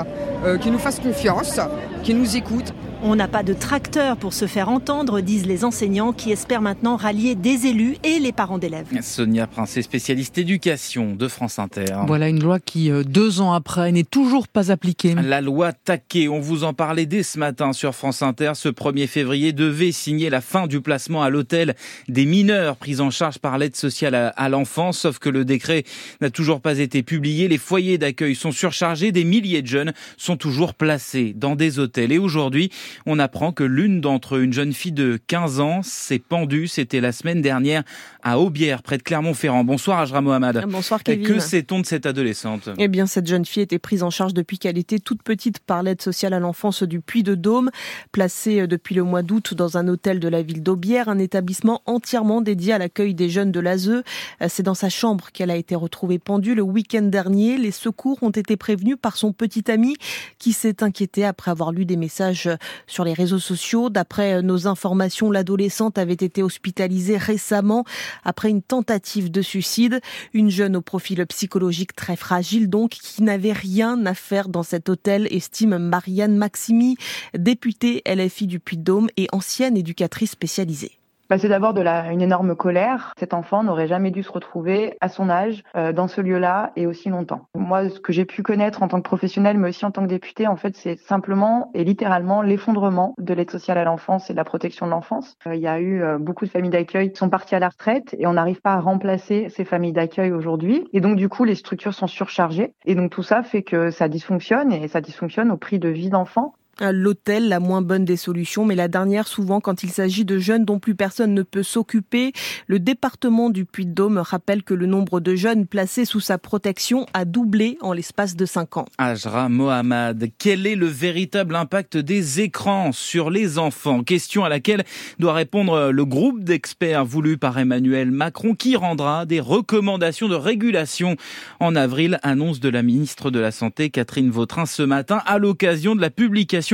euh, 0.45 0.57
qu'ils 0.57 0.71
nous 0.71 0.79
fassent 0.79 0.99
confiance, 0.99 1.59
qu'ils 2.03 2.17
nous 2.17 2.37
écoutent 2.37 2.73
On 3.07 3.15
n'a 3.15 3.27
pas 3.27 3.43
de 3.43 3.53
tracteur 3.53 4.17
pour 4.17 4.33
se 4.33 4.47
faire 4.47 4.67
entendre, 4.67 5.21
disent 5.21 5.45
les 5.45 5.63
enseignants 5.63 6.11
qui 6.11 6.31
espèrent 6.31 6.63
maintenant 6.63 6.95
rallier 6.95 7.35
des 7.35 7.67
élus 7.67 7.97
et 8.03 8.17
les 8.17 8.31
parents 8.31 8.57
d'élèves. 8.57 8.87
Sonia 9.03 9.45
Prince, 9.45 9.79
spécialiste 9.79 10.39
éducation 10.39 11.13
de 11.13 11.27
France 11.27 11.59
Inter. 11.59 11.97
Voilà 12.07 12.29
une 12.29 12.41
loi 12.41 12.59
qui, 12.59 12.89
euh, 12.89 13.03
deux 13.03 13.41
ans 13.41 13.53
après, 13.53 13.91
n'est 13.91 14.03
toujours 14.03 14.47
pas 14.47 14.71
appliquée. 14.71 15.13
La 15.13 15.39
loi 15.39 15.71
Taquet, 15.71 16.27
on 16.29 16.39
vous 16.39 16.63
en 16.63 16.73
parlait 16.73 17.05
dès 17.05 17.21
ce 17.21 17.37
matin 17.37 17.73
sur 17.73 17.93
France 17.93 18.23
Inter. 18.23 18.53
Ce 18.55 18.69
1er 18.69 19.05
février 19.05 19.53
devait 19.53 19.91
signer 19.91 20.31
la 20.31 20.41
fin 20.41 20.65
du 20.65 20.81
placement 20.81 21.21
à 21.21 21.29
l'hôtel 21.29 21.75
des 22.07 22.25
mineurs 22.25 22.75
pris 22.75 23.01
en 23.01 23.11
charge 23.11 23.37
par 23.37 23.59
l'aide 23.59 23.75
sociale 23.75 24.33
à 24.35 24.49
l'enfance, 24.49 24.97
sauf 24.97 25.19
que 25.19 25.29
le 25.29 25.45
décret 25.45 25.83
n'a 26.21 26.31
toujours 26.31 26.59
pas 26.59 26.79
été 26.79 27.03
publié. 27.03 27.47
Les 27.49 27.59
foyers 27.59 27.99
d'accueil 27.99 28.33
sont 28.33 28.51
surchargés, 28.51 29.11
des 29.11 29.25
milliers 29.25 29.61
de 29.61 29.67
jeunes 29.67 29.93
sont 30.17 30.37
toujours 30.37 30.73
placés 30.73 31.33
dans 31.35 31.55
des 31.55 31.77
hôtels. 31.77 32.11
Et 32.11 32.17
aujourd'hui, 32.17 32.71
on 33.05 33.19
apprend 33.19 33.51
que 33.51 33.63
l'une 33.63 34.01
d'entre 34.01 34.35
eux, 34.35 34.43
une 34.43 34.53
jeune 34.53 34.73
fille 34.73 34.91
de 34.91 35.19
15 35.27 35.59
ans, 35.59 35.81
s'est 35.83 36.19
pendue. 36.19 36.67
C'était 36.67 37.01
la 37.01 37.11
semaine 37.11 37.41
dernière 37.41 37.83
à 38.23 38.39
Aubière, 38.39 38.83
près 38.83 38.97
de 38.97 39.03
Clermont-Ferrand. 39.03 39.63
Bonsoir 39.63 39.99
Ajra 39.99 40.21
Mohamed. 40.21 40.65
Bonsoir 40.67 41.03
Kevin. 41.03 41.25
Que 41.25 41.39
sait-on 41.39 41.79
de 41.79 41.85
cette 41.85 42.05
adolescente? 42.05 42.69
Eh 42.77 42.87
bien, 42.87 43.05
cette 43.05 43.27
jeune 43.27 43.45
fille 43.45 43.63
était 43.63 43.79
prise 43.79 44.03
en 44.03 44.09
charge 44.09 44.33
depuis 44.33 44.59
qu'elle 44.59 44.77
était 44.77 44.99
toute 44.99 45.23
petite 45.23 45.59
par 45.59 45.83
l'aide 45.83 46.01
sociale 46.01 46.33
à 46.33 46.39
l'enfance 46.39 46.83
du 46.83 47.01
Puy-de-Dôme, 47.01 47.71
placée 48.11 48.61
euh, 48.61 48.67
depuis 48.67 48.95
le 48.95 49.03
mois 49.03 49.21
d'août 49.21 49.53
dans 49.53 49.77
un 49.77 49.87
hôtel 49.87 50.19
de 50.19 50.27
la 50.27 50.41
ville 50.41 50.63
d'Aubière, 50.63 51.09
un 51.09 51.19
établissement 51.19 51.81
entièrement 51.85 52.41
dédié 52.41 52.73
à 52.73 52.77
l'accueil 52.77 53.13
des 53.13 53.29
jeunes 53.29 53.51
de 53.51 53.59
l'ASE. 53.59 53.89
Euh, 53.89 54.03
c'est 54.47 54.63
dans 54.63 54.73
sa 54.73 54.89
chambre 54.89 55.29
qu'elle 55.31 55.51
a 55.51 55.55
été 55.55 55.75
retrouvée 55.75 56.19
pendue 56.19 56.55
le 56.55 56.61
week-end 56.61 57.03
dernier. 57.03 57.57
Les 57.57 57.71
secours 57.71 58.17
ont 58.21 58.29
été 58.29 58.57
prévenus 58.57 58.97
par 59.01 59.17
son 59.17 59.33
petit 59.33 59.69
ami 59.69 59.95
qui 60.39 60.53
s'est 60.53 60.83
inquiété 60.83 61.25
après 61.25 61.51
avoir 61.51 61.71
lu 61.71 61.85
des 61.85 61.97
messages 61.97 62.49
sur 62.87 63.03
les 63.03 63.13
réseaux 63.13 63.39
sociaux. 63.39 63.89
D'après 63.89 64.35
euh, 64.35 64.41
nos 64.41 64.67
informations, 64.67 65.31
l'adolescente 65.31 65.97
avait 65.97 66.13
été 66.13 66.43
hospitalisée 66.43 67.17
récemment 67.17 67.85
après 68.23 68.49
une 68.49 68.61
tentative 68.61 69.31
de 69.31 69.41
suicide. 69.41 70.01
Une 70.33 70.49
jeune 70.49 70.75
au 70.75 70.81
profil 70.81 71.25
psychologique 71.27 71.95
très 71.95 72.15
fragile 72.15 72.69
donc, 72.69 72.91
qui 72.91 73.23
n'avait 73.23 73.53
rien 73.53 74.05
à 74.05 74.13
faire 74.13 74.49
dans 74.49 74.63
cet 74.63 74.89
hôtel, 74.89 75.27
estime 75.31 75.77
Marianne 75.77 76.35
Maximi, 76.35 76.97
députée 77.37 78.01
LFI 78.05 78.47
du 78.47 78.59
Puy-de-Dôme 78.59 79.09
et 79.17 79.27
ancienne 79.31 79.77
éducatrice 79.77 80.31
spécialisée. 80.31 80.99
Bah, 81.27 81.39
c'est 81.39 81.49
d'abord 81.49 81.75
une 81.75 82.21
énorme 82.21 82.55
colère. 82.55 83.13
Cet 83.17 83.33
enfant 83.33 83.63
n'aurait 83.63 83.87
jamais 83.87 84.11
dû 84.11 84.21
se 84.21 84.31
retrouver 84.31 84.95
à 85.01 85.09
son 85.09 85.29
âge 85.29 85.63
euh, 85.75 85.91
dans 85.91 86.07
ce 86.07 86.21
lieu-là 86.21 86.71
et 86.75 86.85
aussi 86.85 87.09
longtemps. 87.09 87.47
Moi, 87.55 87.89
ce 87.89 87.99
que 87.99 88.13
j'ai 88.13 88.25
pu 88.25 88.43
connaître 88.43 88.83
en 88.83 88.87
tant 88.87 88.97
que 88.97 89.07
professionnel, 89.07 89.57
mais 89.57 89.69
aussi 89.69 89.85
en 89.85 89.91
tant 89.91 90.03
que 90.03 90.07
député, 90.07 90.45
en 90.45 90.55
fait, 90.55 90.75
c'est 90.75 90.97
simplement 90.99 91.71
et 91.73 91.83
littéralement 91.83 92.43
l'effondrement 92.43 93.15
de 93.17 93.33
l'aide 93.33 93.49
sociale 93.49 93.79
à 93.79 93.83
l'enfance 93.83 94.29
et 94.29 94.33
de 94.33 94.37
la 94.37 94.43
protection 94.43 94.85
de 94.85 94.91
l'enfance. 94.91 95.35
Euh, 95.47 95.55
il 95.55 95.61
y 95.61 95.67
a 95.67 95.79
eu 95.79 96.03
euh, 96.03 96.19
beaucoup 96.19 96.45
de 96.45 96.51
familles 96.51 96.69
d'accueil 96.69 97.11
qui 97.11 97.17
sont 97.17 97.29
parties 97.29 97.55
à 97.55 97.59
la 97.59 97.69
retraite 97.69 98.15
et 98.19 98.27
on 98.27 98.33
n'arrive 98.33 98.61
pas 98.61 98.73
à 98.73 98.79
remplacer 98.79 99.47
ces 99.49 99.65
familles 99.65 99.93
d'accueil 99.93 100.31
aujourd'hui. 100.31 100.87
Et 100.93 101.01
donc, 101.01 101.15
du 101.15 101.27
coup, 101.27 101.43
les 101.43 101.55
structures 101.55 101.95
sont 101.95 102.07
surchargées. 102.07 102.73
Et 102.85 102.93
donc, 102.93 103.09
tout 103.09 103.23
ça 103.23 103.41
fait 103.41 103.63
que 103.63 103.89
ça 103.89 104.07
dysfonctionne 104.09 104.71
et 104.71 104.87
ça 104.87 105.01
dysfonctionne 105.01 105.49
au 105.49 105.57
prix 105.57 105.79
de 105.79 105.89
vie 105.89 106.11
d'enfants 106.11 106.53
l'hôtel, 106.79 107.47
la 107.49 107.59
moins 107.59 107.81
bonne 107.81 108.05
des 108.05 108.17
solutions, 108.17 108.65
mais 108.65 108.75
la 108.75 108.87
dernière 108.87 109.27
souvent 109.27 109.61
quand 109.61 109.83
il 109.83 109.89
s'agit 109.89 110.25
de 110.25 110.39
jeunes 110.39 110.65
dont 110.65 110.79
plus 110.79 110.95
personne 110.95 111.33
ne 111.33 111.43
peut 111.43 111.63
s'occuper. 111.63 112.33
Le 112.67 112.79
département 112.79 113.49
du 113.49 113.65
Puy-de-Dôme 113.65 114.17
rappelle 114.17 114.63
que 114.63 114.73
le 114.73 114.85
nombre 114.85 115.19
de 115.19 115.35
jeunes 115.35 115.65
placés 115.67 116.05
sous 116.05 116.19
sa 116.19 116.37
protection 116.37 117.05
a 117.13 117.25
doublé 117.25 117.77
en 117.81 117.93
l'espace 117.93 118.35
de 118.35 118.45
5 118.45 118.77
ans. 118.77 118.85
Ajra 118.97 119.49
Mohamed, 119.49 120.31
quel 120.37 120.67
est 120.67 120.75
le 120.75 120.87
véritable 120.87 121.55
impact 121.55 121.97
des 121.97 122.41
écrans 122.41 122.91
sur 122.91 123.29
les 123.29 123.57
enfants? 123.57 124.03
Question 124.03 124.43
à 124.43 124.49
laquelle 124.49 124.83
doit 125.19 125.33
répondre 125.33 125.91
le 125.91 126.05
groupe 126.05 126.43
d'experts 126.43 127.05
voulu 127.05 127.37
par 127.37 127.57
Emmanuel 127.57 128.11
Macron 128.11 128.55
qui 128.55 128.75
rendra 128.75 129.25
des 129.25 129.39
recommandations 129.39 130.27
de 130.27 130.35
régulation 130.35 131.15
en 131.59 131.75
avril, 131.75 132.19
annonce 132.23 132.59
de 132.59 132.69
la 132.69 132.81
ministre 132.81 133.31
de 133.31 133.39
la 133.39 133.51
Santé 133.51 133.89
Catherine 133.89 134.29
Vautrin 134.29 134.65
ce 134.65 134.83
matin 134.83 135.21
à 135.25 135.37
l'occasion 135.37 135.95
de 135.95 136.01
la 136.01 136.09
publication 136.09 136.64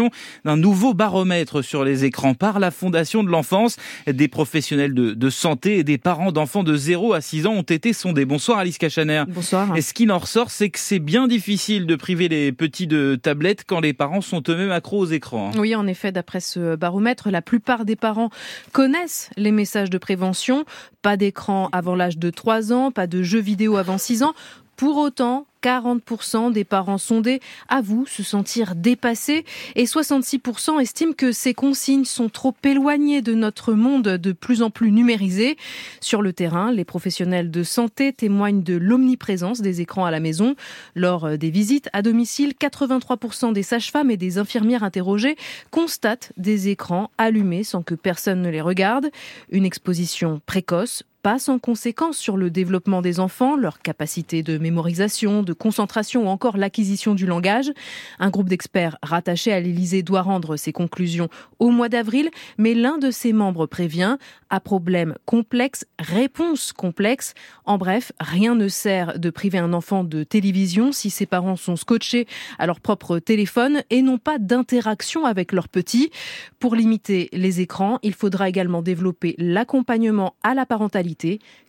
d'un 0.46 0.58
nouveau 0.58 0.94
baromètre 0.94 1.64
sur 1.64 1.84
les 1.84 2.06
écrans 2.06 2.34
par 2.34 2.60
la 2.60 2.72
Fondation 2.72 3.24
de 3.24 3.30
l'enfance. 3.30 3.78
Des 4.08 4.28
professionnels 4.28 4.94
de, 4.94 5.30
santé 5.30 5.80
et 5.80 5.84
des 5.84 5.98
parents 5.98 6.32
d'enfants 6.32 6.64
de 6.64 6.76
0 6.76 7.14
à 7.14 7.22
6 7.22 7.48
ans 7.48 7.54
ont 7.54 7.62
été 7.62 7.94
sondés. 7.94 8.26
Bonsoir 8.26 8.60
Alice 8.60 8.78
Cachaner. 8.78 9.24
Bonsoir. 9.28 9.76
Et 9.76 9.82
ce 9.82 9.94
qui 9.94 10.10
en 10.10 10.18
ressort, 10.18 10.52
c'est 10.52 10.70
que 10.70 10.80
c'est 10.80 11.00
bien 11.00 11.28
difficile 11.28 11.86
de 11.86 11.96
priver 11.96 12.28
les 12.28 12.52
petits 12.52 12.88
de 12.88 13.20
tablettes 13.22 13.64
quand 13.66 13.80
les 13.80 13.94
parents 13.94 14.22
sont 14.22 14.44
eux-mêmes 14.50 14.72
accros 14.72 15.00
aux 15.00 15.06
écrans. 15.06 15.52
Oui, 15.58 15.76
en 15.76 15.88
effet, 15.88 16.12
d'après 16.12 16.40
ce 16.40 16.76
baromètre, 16.76 17.30
la 17.30 17.42
plupart 17.42 17.86
des 17.86 17.96
parents 17.96 18.30
connaissent 18.72 19.30
les 19.38 19.52
messages 19.52 19.90
de 19.90 19.98
prévention. 19.98 20.66
Pas 21.02 21.18
d'écran 21.18 21.70
avant 21.72 21.96
l'âge 21.96 22.18
de 22.18 22.30
3 22.30 22.74
ans, 22.74 22.92
pas 22.92 23.08
de 23.08 23.24
jeux 23.24 23.40
vidéo 23.40 23.78
avant 23.78 23.98
6 23.98 24.24
ans. 24.24 24.34
Pour 24.76 24.98
autant, 24.98 25.46
40% 25.62 26.52
des 26.52 26.64
parents 26.64 26.98
sondés 26.98 27.40
avouent 27.70 28.06
se 28.06 28.24
sentir 28.24 28.76
dépassés 28.76 29.46
et 29.76 29.86
66% 29.86 30.80
estiment 30.82 31.14
que 31.14 31.32
ces 31.32 31.54
consignes 31.54 32.06
sont 32.06 32.30
trop 32.30 32.56
éloignées 32.64 33.22
de 33.22 33.34
notre 33.34 33.74
monde 33.74 34.04
de 34.04 34.32
plus 34.32 34.62
en 34.62 34.70
plus 34.70 34.92
numérisé. 34.92 35.58
Sur 36.00 36.22
le 36.22 36.34
terrain, 36.34 36.72
les 36.72 36.86
professionnels 36.86 37.52
de 37.52 37.64
santé 37.64 38.14
témoignent 38.14 38.64
de 38.64 38.76
l'omniprésence 38.76 39.62
des 39.62 39.82
écrans 39.82 40.06
à 40.06 40.12
la 40.12 40.20
maison. 40.20 40.56
Lors 40.96 41.38
des 41.38 41.50
visites 41.50 41.90
à 41.94 42.02
domicile, 42.02 42.54
83% 42.60 43.54
des 43.54 43.64
sages-femmes 43.64 44.12
et 44.12 44.18
des 44.18 44.38
infirmières 44.38 44.84
interrogées 44.84 45.36
constatent 45.70 46.32
des 46.38 46.70
écrans 46.70 47.12
allumés 47.18 47.64
sans 47.64 47.84
que 47.84 47.96
personne 47.96 48.42
ne 48.42 48.50
les 48.50 48.62
regarde. 48.62 49.10
Une 49.52 49.66
exposition 49.66 50.42
précoce 50.46 51.04
pas 51.22 51.40
sans 51.40 51.60
conséquence 51.60 52.18
sur 52.18 52.38
le 52.38 52.50
développement 52.50 53.02
des 53.02 53.20
enfants, 53.20 53.56
leur 53.56 53.80
capacité 53.80 54.44
de 54.44 54.58
mémorisation, 54.58 55.44
de 55.44 55.54
concentration 55.54 56.26
ou 56.26 56.28
encore 56.28 56.58
l'acquisition 56.58 57.14
du 57.14 57.26
langage. 57.26 57.72
Un 58.20 58.30
groupe 58.30 58.50
d'experts 58.50 58.98
rattaché 59.04 59.52
à 59.52 59.60
l'Élysée 59.60 60.04
doit 60.04 60.22
rendre 60.22 60.58
ses 60.58 60.72
conclusions 60.72 61.30
au 61.60 61.70
mois 61.70 61.90
d'avril, 61.90 62.30
mais 62.58 62.74
l'un 62.74 62.98
de 62.98 63.12
ses 63.12 63.34
membres 63.34 63.66
prévient 63.66 64.18
à 64.50 64.60
problème 64.60 65.16
complexe, 65.26 65.86
réponse 66.00 66.74
complexe. 66.74 67.34
En 67.66 67.78
bref, 67.78 68.12
rien 68.20 68.56
ne 68.56 68.68
sert 68.68 69.20
de 69.20 69.30
priver 69.30 69.60
un 69.60 69.74
enfant 69.74 70.04
de 70.04 70.24
télévision 70.24 70.92
si 70.92 71.10
ses 71.10 71.26
parents 71.26 71.56
sont 71.56 71.76
scotchés 71.76 72.28
à 72.58 72.66
leur 72.66 72.80
propre 72.80 73.20
téléphone 73.20 73.84
et 73.90 74.02
n'ont 74.02 74.18
pas 74.18 74.40
d'interaction 74.40 75.26
avec 75.26 75.52
leurs 75.52 75.70
petits. 75.70 76.12
Pour 76.60 76.76
limiter 76.76 77.30
les 77.32 77.62
écrans, 77.62 78.00
il 78.04 78.14
faudra 78.14 78.50
également 78.50 78.82
développer 78.82 79.36
l'accompagnement 79.38 80.36
à 80.44 80.54
la 80.54 80.66
parentalité 80.66 81.11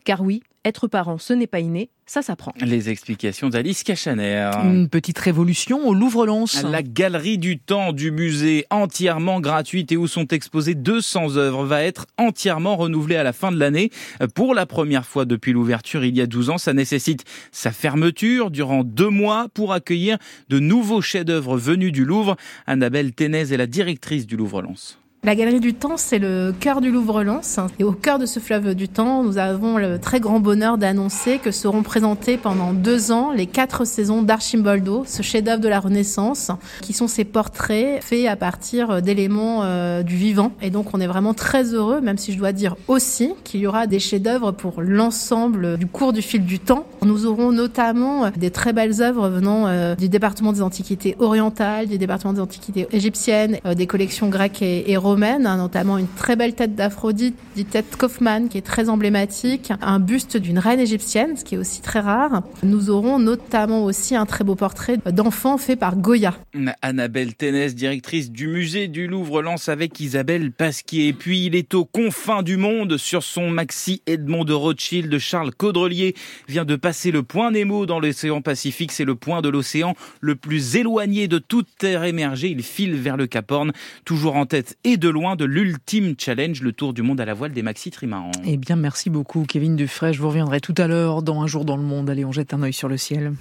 car 0.05 0.23
oui, 0.23 0.43
être 0.65 0.87
parent, 0.87 1.19
ce 1.19 1.33
n'est 1.33 1.49
pas 1.49 1.59
inné, 1.61 1.91
ça 2.07 2.23
s'apprend. 2.23 2.53
Les 2.61 2.89
explications 2.89 3.49
d'Alice 3.49 3.83
Cachaner. 3.83 4.51
Une 4.63 4.89
petite 4.89 5.19
révolution 5.19 5.89
au 5.89 5.95
Louvre-Lens. 5.95 6.63
La 6.63 6.83
galerie 6.83 7.39
du 7.39 7.59
temps 7.59 7.93
du 7.93 8.13
musée, 8.13 8.67
entièrement 8.71 9.41
gratuite 9.41 9.91
et 9.91 9.97
où 9.97 10.07
sont 10.07 10.29
exposées 10.29 10.75
200 10.75 11.37
œuvres, 11.37 11.65
va 11.65 11.83
être 11.83 12.07
entièrement 12.17 12.77
renouvelée 12.77 13.17
à 13.17 13.25
la 13.25 13.33
fin 13.33 13.51
de 13.51 13.59
l'année. 13.59 13.91
Pour 14.35 14.55
la 14.55 14.67
première 14.67 15.07
fois 15.07 15.25
depuis 15.25 15.53
l'ouverture 15.53 16.05
il 16.05 16.17
y 16.17 16.21
a 16.21 16.27
12 16.27 16.51
ans, 16.51 16.59
ça 16.59 16.73
nécessite 16.73 17.25
sa 17.51 17.73
fermeture 17.73 18.51
durant 18.51 18.85
deux 18.85 19.11
mois 19.11 19.49
pour 19.53 19.73
accueillir 19.73 20.19
de 20.49 20.61
nouveaux 20.61 21.03
chefs-d'œuvre 21.03 21.57
venus 21.57 21.93
du 21.93 22.05
Louvre. 22.05 22.37
Annabelle 22.67 23.13
Ténez 23.13 23.53
est 23.53 23.57
la 23.57 23.67
directrice 23.67 24.27
du 24.27 24.37
Louvre-Lens. 24.37 25.02
La 25.25 25.37
Galerie 25.37 25.61
du 25.61 25.73
Temps, 25.73 25.99
c'est 25.99 26.19
le 26.19 26.53
cœur 26.59 26.81
du 26.81 26.91
Louvre-Lens. 26.91 27.61
Et 27.79 27.85
au 27.85 27.93
cœur 27.93 28.19
de 28.19 28.27
ce 28.27 28.41
fleuve 28.41 28.75
du 28.75 28.89
temps, 28.89 29.23
nous 29.23 29.39
avons 29.39 29.79
le 29.79 30.01
très 30.01 30.19
grand 30.19 30.41
bonheur 30.41 30.79
d'annoncer 30.79 31.39
que 31.39 31.53
seront 31.53 31.85
présentées 31.85 32.37
pendant 32.37 32.73
deux 32.73 33.13
ans 33.13 33.31
les 33.31 33.47
quatre 33.47 33.85
saisons 33.85 34.23
d'Archimboldo, 34.23 35.05
ce 35.07 35.23
chef-d'œuvre 35.23 35.61
de 35.61 35.69
la 35.69 35.79
Renaissance, 35.79 36.51
qui 36.81 36.93
sont 36.93 37.07
ces 37.07 37.25
portraits 37.25 38.03
faits 38.03 38.27
à 38.27 38.35
partir 38.35 39.01
d'éléments 39.01 39.61
euh, 39.63 40.03
du 40.03 40.17
vivant. 40.17 40.51
Et 40.61 40.71
donc, 40.71 40.93
on 40.93 41.01
est 41.01 41.07
vraiment 41.07 41.35
très 41.35 41.73
heureux, 41.73 42.01
même 42.01 42.19
si 42.19 42.33
je 42.33 42.39
dois 42.39 42.51
dire 42.51 42.75
aussi 42.89 43.33
qu'il 43.45 43.61
y 43.61 43.69
aura 43.69 43.87
des 43.87 44.01
chefs-d'œuvre 44.01 44.51
pour 44.51 44.83
l'ensemble 44.83 45.79
du 45.79 45.87
cours 45.87 46.13
du 46.13 46.23
fil 46.23 46.45
du 46.45 46.59
temps. 46.59 46.85
Nous 47.03 47.27
aurons 47.27 47.53
notamment 47.53 48.29
des 48.37 48.51
très 48.51 48.73
belles 48.73 49.01
œuvres 49.01 49.29
venant 49.29 49.69
euh, 49.69 49.95
du 49.95 50.09
département 50.09 50.53
des 50.53 50.63
antiquités 50.63 51.15
orientales, 51.21 51.87
du 51.87 51.97
département 51.97 52.33
des 52.33 52.41
antiquités 52.41 52.89
égyptiennes, 52.91 53.59
euh, 53.67 53.75
des 53.75 53.87
collections 53.87 54.29
grecques 54.29 54.63
et, 54.63 54.91
et 54.91 54.97
hein, 55.21 55.57
notamment 55.57 55.99
une 55.99 56.09
très 56.09 56.37
belle 56.37 56.55
tête 56.55 56.75
d'Aphrodite, 56.75 57.37
dit 57.55 57.65
tête 57.65 57.97
Kaufmann, 57.97 58.49
qui 58.49 58.59
est 58.59 58.63
très 58.63 58.89
emblématique, 58.89 59.73
un 59.83 60.01
buste 60.01 60.37
d'une 60.37 60.59
reine 60.59 60.81
égyptienne, 60.81 61.37
ce 61.37 61.45
qui 61.45 61.55
est 61.55 61.59
aussi 61.59 61.83
très 61.83 62.01
rare. 62.01 62.43
Nous 62.63 62.91
aurons 62.91 63.19
notamment 63.19 63.85
aussi 63.85 64.17
un 64.17 64.27
très 64.27 64.45
beau 64.45 64.55
portrait 64.55 64.99
d'enfant 65.13 65.59
fait 65.59 65.77
par 65.77 65.97
Goya. 65.97 66.35
Annabelle 66.81 67.35
Ténès, 67.35 67.75
directrice 67.75 68.31
du 68.31 68.49
musée 68.49 68.89
du 68.89 69.07
Louvre, 69.07 69.43
lance 69.43 69.69
avec 69.69 70.01
Isabelle 70.01 70.51
Pasquier. 70.53 71.09
Et 71.09 71.13
puis 71.13 71.47
il 71.47 71.55
est 71.55 71.75
aux 71.75 71.85
confins 71.85 72.43
du 72.43 72.57
monde 72.57 72.97
sur 72.97 73.23
son 73.23 73.51
maxi 73.51 74.03
Edmond 74.07 74.45
de 74.45 74.55
Rothschild. 74.55 75.19
Charles 75.19 75.53
Caudrelier 75.53 76.15
vient 76.49 76.65
de 76.65 76.77
passer 76.77 77.11
le 77.11 77.23
point 77.23 77.51
Nemo 77.51 77.87
dans 77.87 78.01
l'océan 78.01 78.41
Pacifique. 78.41 78.93
C'est 78.93 79.05
le 79.05 79.15
point 79.15 79.43
de 79.43 79.49
l'océan 79.49 79.95
le 80.21 80.37
plus 80.37 80.77
éloigné 80.77 81.29
de 81.29 81.39
toute 81.39 81.69
terre 81.79 82.05
émergée. 82.05 82.49
Il 82.49 82.63
file 82.63 82.95
vers 82.95 83.17
le 83.17 83.27
Cap 83.27 83.51
Horn, 83.51 83.73
toujours 84.05 84.37
en 84.37 84.47
tête 84.47 84.79
et 84.85 84.97
de 85.03 85.09
loin 85.09 85.35
de 85.35 85.45
l'ultime 85.45 86.15
challenge, 86.17 86.63
le 86.63 86.73
tour 86.73 86.93
du 86.93 87.03
monde 87.03 87.21
à 87.21 87.25
la 87.25 87.35
voile 87.35 87.51
des 87.53 87.63
maxi 87.63 87.91
trimarans. 87.91 88.31
Eh 88.45 88.57
bien, 88.57 88.77
merci 88.77 89.11
beaucoup, 89.11 89.43
Kevin 89.43 89.75
Dufray. 89.75 90.13
Je 90.13 90.21
vous 90.21 90.29
reviendrai 90.29 90.61
tout 90.61 90.75
à 90.79 90.87
l'heure 90.87 91.23
dans 91.23 91.43
Un 91.43 91.49
jour 91.49 91.65
dans 91.65 91.77
le 91.77 91.83
monde. 91.83 92.09
Allez, 92.09 92.25
on 92.25 92.31
jette 92.31 92.55
un 92.55 92.63
œil 92.63 92.73
sur 92.73 92.87
le 92.87 92.97
ciel. 92.97 93.33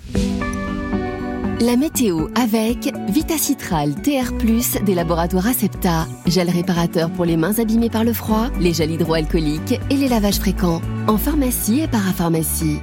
La 1.60 1.76
météo 1.78 2.30
avec 2.34 2.91
Vitacitral 3.10 3.93
TR+, 4.02 4.34
des 4.84 4.95
laboratoires 4.95 5.45
Acepta. 5.45 6.08
Gel 6.26 6.50
réparateur 6.50 7.12
pour 7.12 7.26
les 7.26 7.38
mains 7.38 7.60
abîmées 7.60 7.91
par 7.91 8.04
le 8.04 8.13
froid, 8.13 8.50
les 8.60 8.74
gels 8.74 8.89
hydroalcooliques 8.89 9.80
et 9.91 9.95
les 9.95 10.08
lavages 10.08 10.39
fréquents. 10.39 10.82
En 11.08 11.17
pharmacie 11.17 11.82
et 11.82 11.88
parapharmacie. 11.88 12.80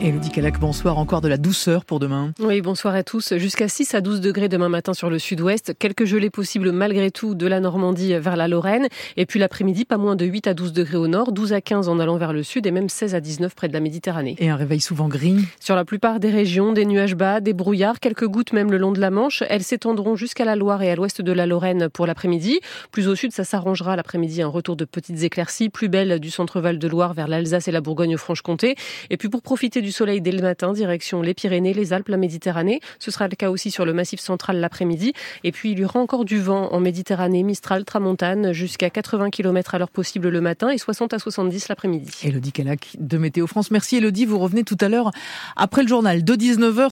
Elodie 0.00 0.30
Calac, 0.30 0.60
bonsoir. 0.60 0.96
Encore 0.98 1.20
de 1.20 1.28
la 1.28 1.36
douceur 1.36 1.84
pour 1.84 1.98
demain. 1.98 2.32
Oui, 2.38 2.60
bonsoir 2.60 2.94
à 2.94 3.02
tous. 3.02 3.34
Jusqu'à 3.36 3.68
6 3.68 3.94
à 3.94 4.00
12 4.00 4.20
degrés 4.20 4.48
demain 4.48 4.68
matin 4.68 4.94
sur 4.94 5.10
le 5.10 5.18
sud-ouest. 5.18 5.74
Quelques 5.76 6.04
gelées 6.04 6.30
possibles 6.30 6.70
malgré 6.70 7.10
tout 7.10 7.34
de 7.34 7.46
la 7.46 7.58
Normandie 7.58 8.14
vers 8.14 8.36
la 8.36 8.46
Lorraine. 8.46 8.86
Et 9.16 9.26
puis 9.26 9.40
l'après-midi, 9.40 9.84
pas 9.84 9.96
moins 9.96 10.14
de 10.14 10.24
8 10.24 10.46
à 10.46 10.54
12 10.54 10.72
degrés 10.72 10.96
au 10.96 11.08
nord, 11.08 11.32
12 11.32 11.52
à 11.52 11.60
15 11.60 11.88
en 11.88 11.98
allant 11.98 12.16
vers 12.16 12.32
le 12.32 12.44
sud 12.44 12.66
et 12.66 12.70
même 12.70 12.88
16 12.88 13.16
à 13.16 13.20
19 13.20 13.54
près 13.54 13.66
de 13.66 13.72
la 13.72 13.80
Méditerranée. 13.80 14.36
Et 14.38 14.48
un 14.48 14.56
réveil 14.56 14.80
souvent 14.80 15.08
gris. 15.08 15.44
Sur 15.58 15.74
la 15.74 15.84
plupart 15.84 16.20
des 16.20 16.30
régions, 16.30 16.72
des 16.72 16.84
nuages 16.84 17.16
bas, 17.16 17.40
des 17.40 17.52
brouillards, 17.52 17.98
quelques 17.98 18.26
gouttes 18.26 18.52
même 18.52 18.70
le 18.70 18.78
long 18.78 18.92
de 18.92 19.00
la 19.00 19.10
Manche. 19.10 19.42
Elles 19.48 19.64
s'étendront 19.64 20.14
jusqu'à 20.14 20.44
la 20.44 20.54
Loire 20.54 20.82
et 20.82 20.90
à 20.90 20.94
l'ouest 20.94 21.22
de 21.22 21.32
la 21.32 21.46
Lorraine 21.46 21.88
pour 21.88 22.06
l'après-midi. 22.06 22.60
Plus 22.92 23.08
au 23.08 23.16
sud, 23.16 23.32
ça 23.32 23.42
s'arrangera 23.42 23.96
l'après-midi. 23.96 24.42
Un 24.42 24.48
retour 24.48 24.76
de 24.76 24.84
petites 24.84 25.24
éclaircies, 25.24 25.70
plus 25.70 25.88
belles 25.88 26.20
du 26.20 26.30
centre-val 26.30 26.78
de 26.78 26.88
Loire 26.88 27.14
vers 27.14 27.26
l'Alsace 27.26 27.66
et 27.66 27.72
la 27.72 27.80
Bourgogne-Franche-Comté. 27.80 28.76
Et 29.10 29.16
puis 29.16 29.28
pour 29.28 29.42
profiter 29.42 29.80
du 29.88 29.92
soleil 29.92 30.20
dès 30.20 30.32
le 30.32 30.42
matin, 30.42 30.74
direction 30.74 31.22
les 31.22 31.32
Pyrénées, 31.32 31.72
les 31.72 31.94
Alpes, 31.94 32.08
la 32.08 32.18
Méditerranée. 32.18 32.82
Ce 32.98 33.10
sera 33.10 33.26
le 33.26 33.36
cas 33.36 33.48
aussi 33.48 33.70
sur 33.70 33.86
le 33.86 33.94
massif 33.94 34.20
central 34.20 34.60
l'après-midi. 34.60 35.14
Et 35.44 35.50
puis 35.50 35.70
il 35.70 35.78
y 35.78 35.84
aura 35.86 35.98
encore 35.98 36.26
du 36.26 36.38
vent 36.38 36.70
en 36.74 36.78
Méditerranée, 36.78 37.42
Mistral, 37.42 37.86
Tramontane, 37.86 38.52
jusqu'à 38.52 38.90
80 38.90 39.30
km 39.30 39.74
à 39.74 39.78
l'heure 39.78 39.88
possible 39.88 40.28
le 40.28 40.40
matin 40.42 40.68
et 40.68 40.76
60 40.76 41.14
à 41.14 41.18
70 41.18 41.68
l'après-midi. 41.68 42.10
Elodie 42.22 42.52
Calac 42.52 42.96
de 42.98 43.16
Météo 43.16 43.46
France. 43.46 43.70
Merci 43.70 43.96
Elodie, 43.96 44.26
vous 44.26 44.38
revenez 44.38 44.62
tout 44.62 44.76
à 44.78 44.90
l'heure 44.90 45.10
après 45.56 45.80
le 45.80 45.88
journal 45.88 46.22
de 46.22 46.34
19h. 46.34 46.86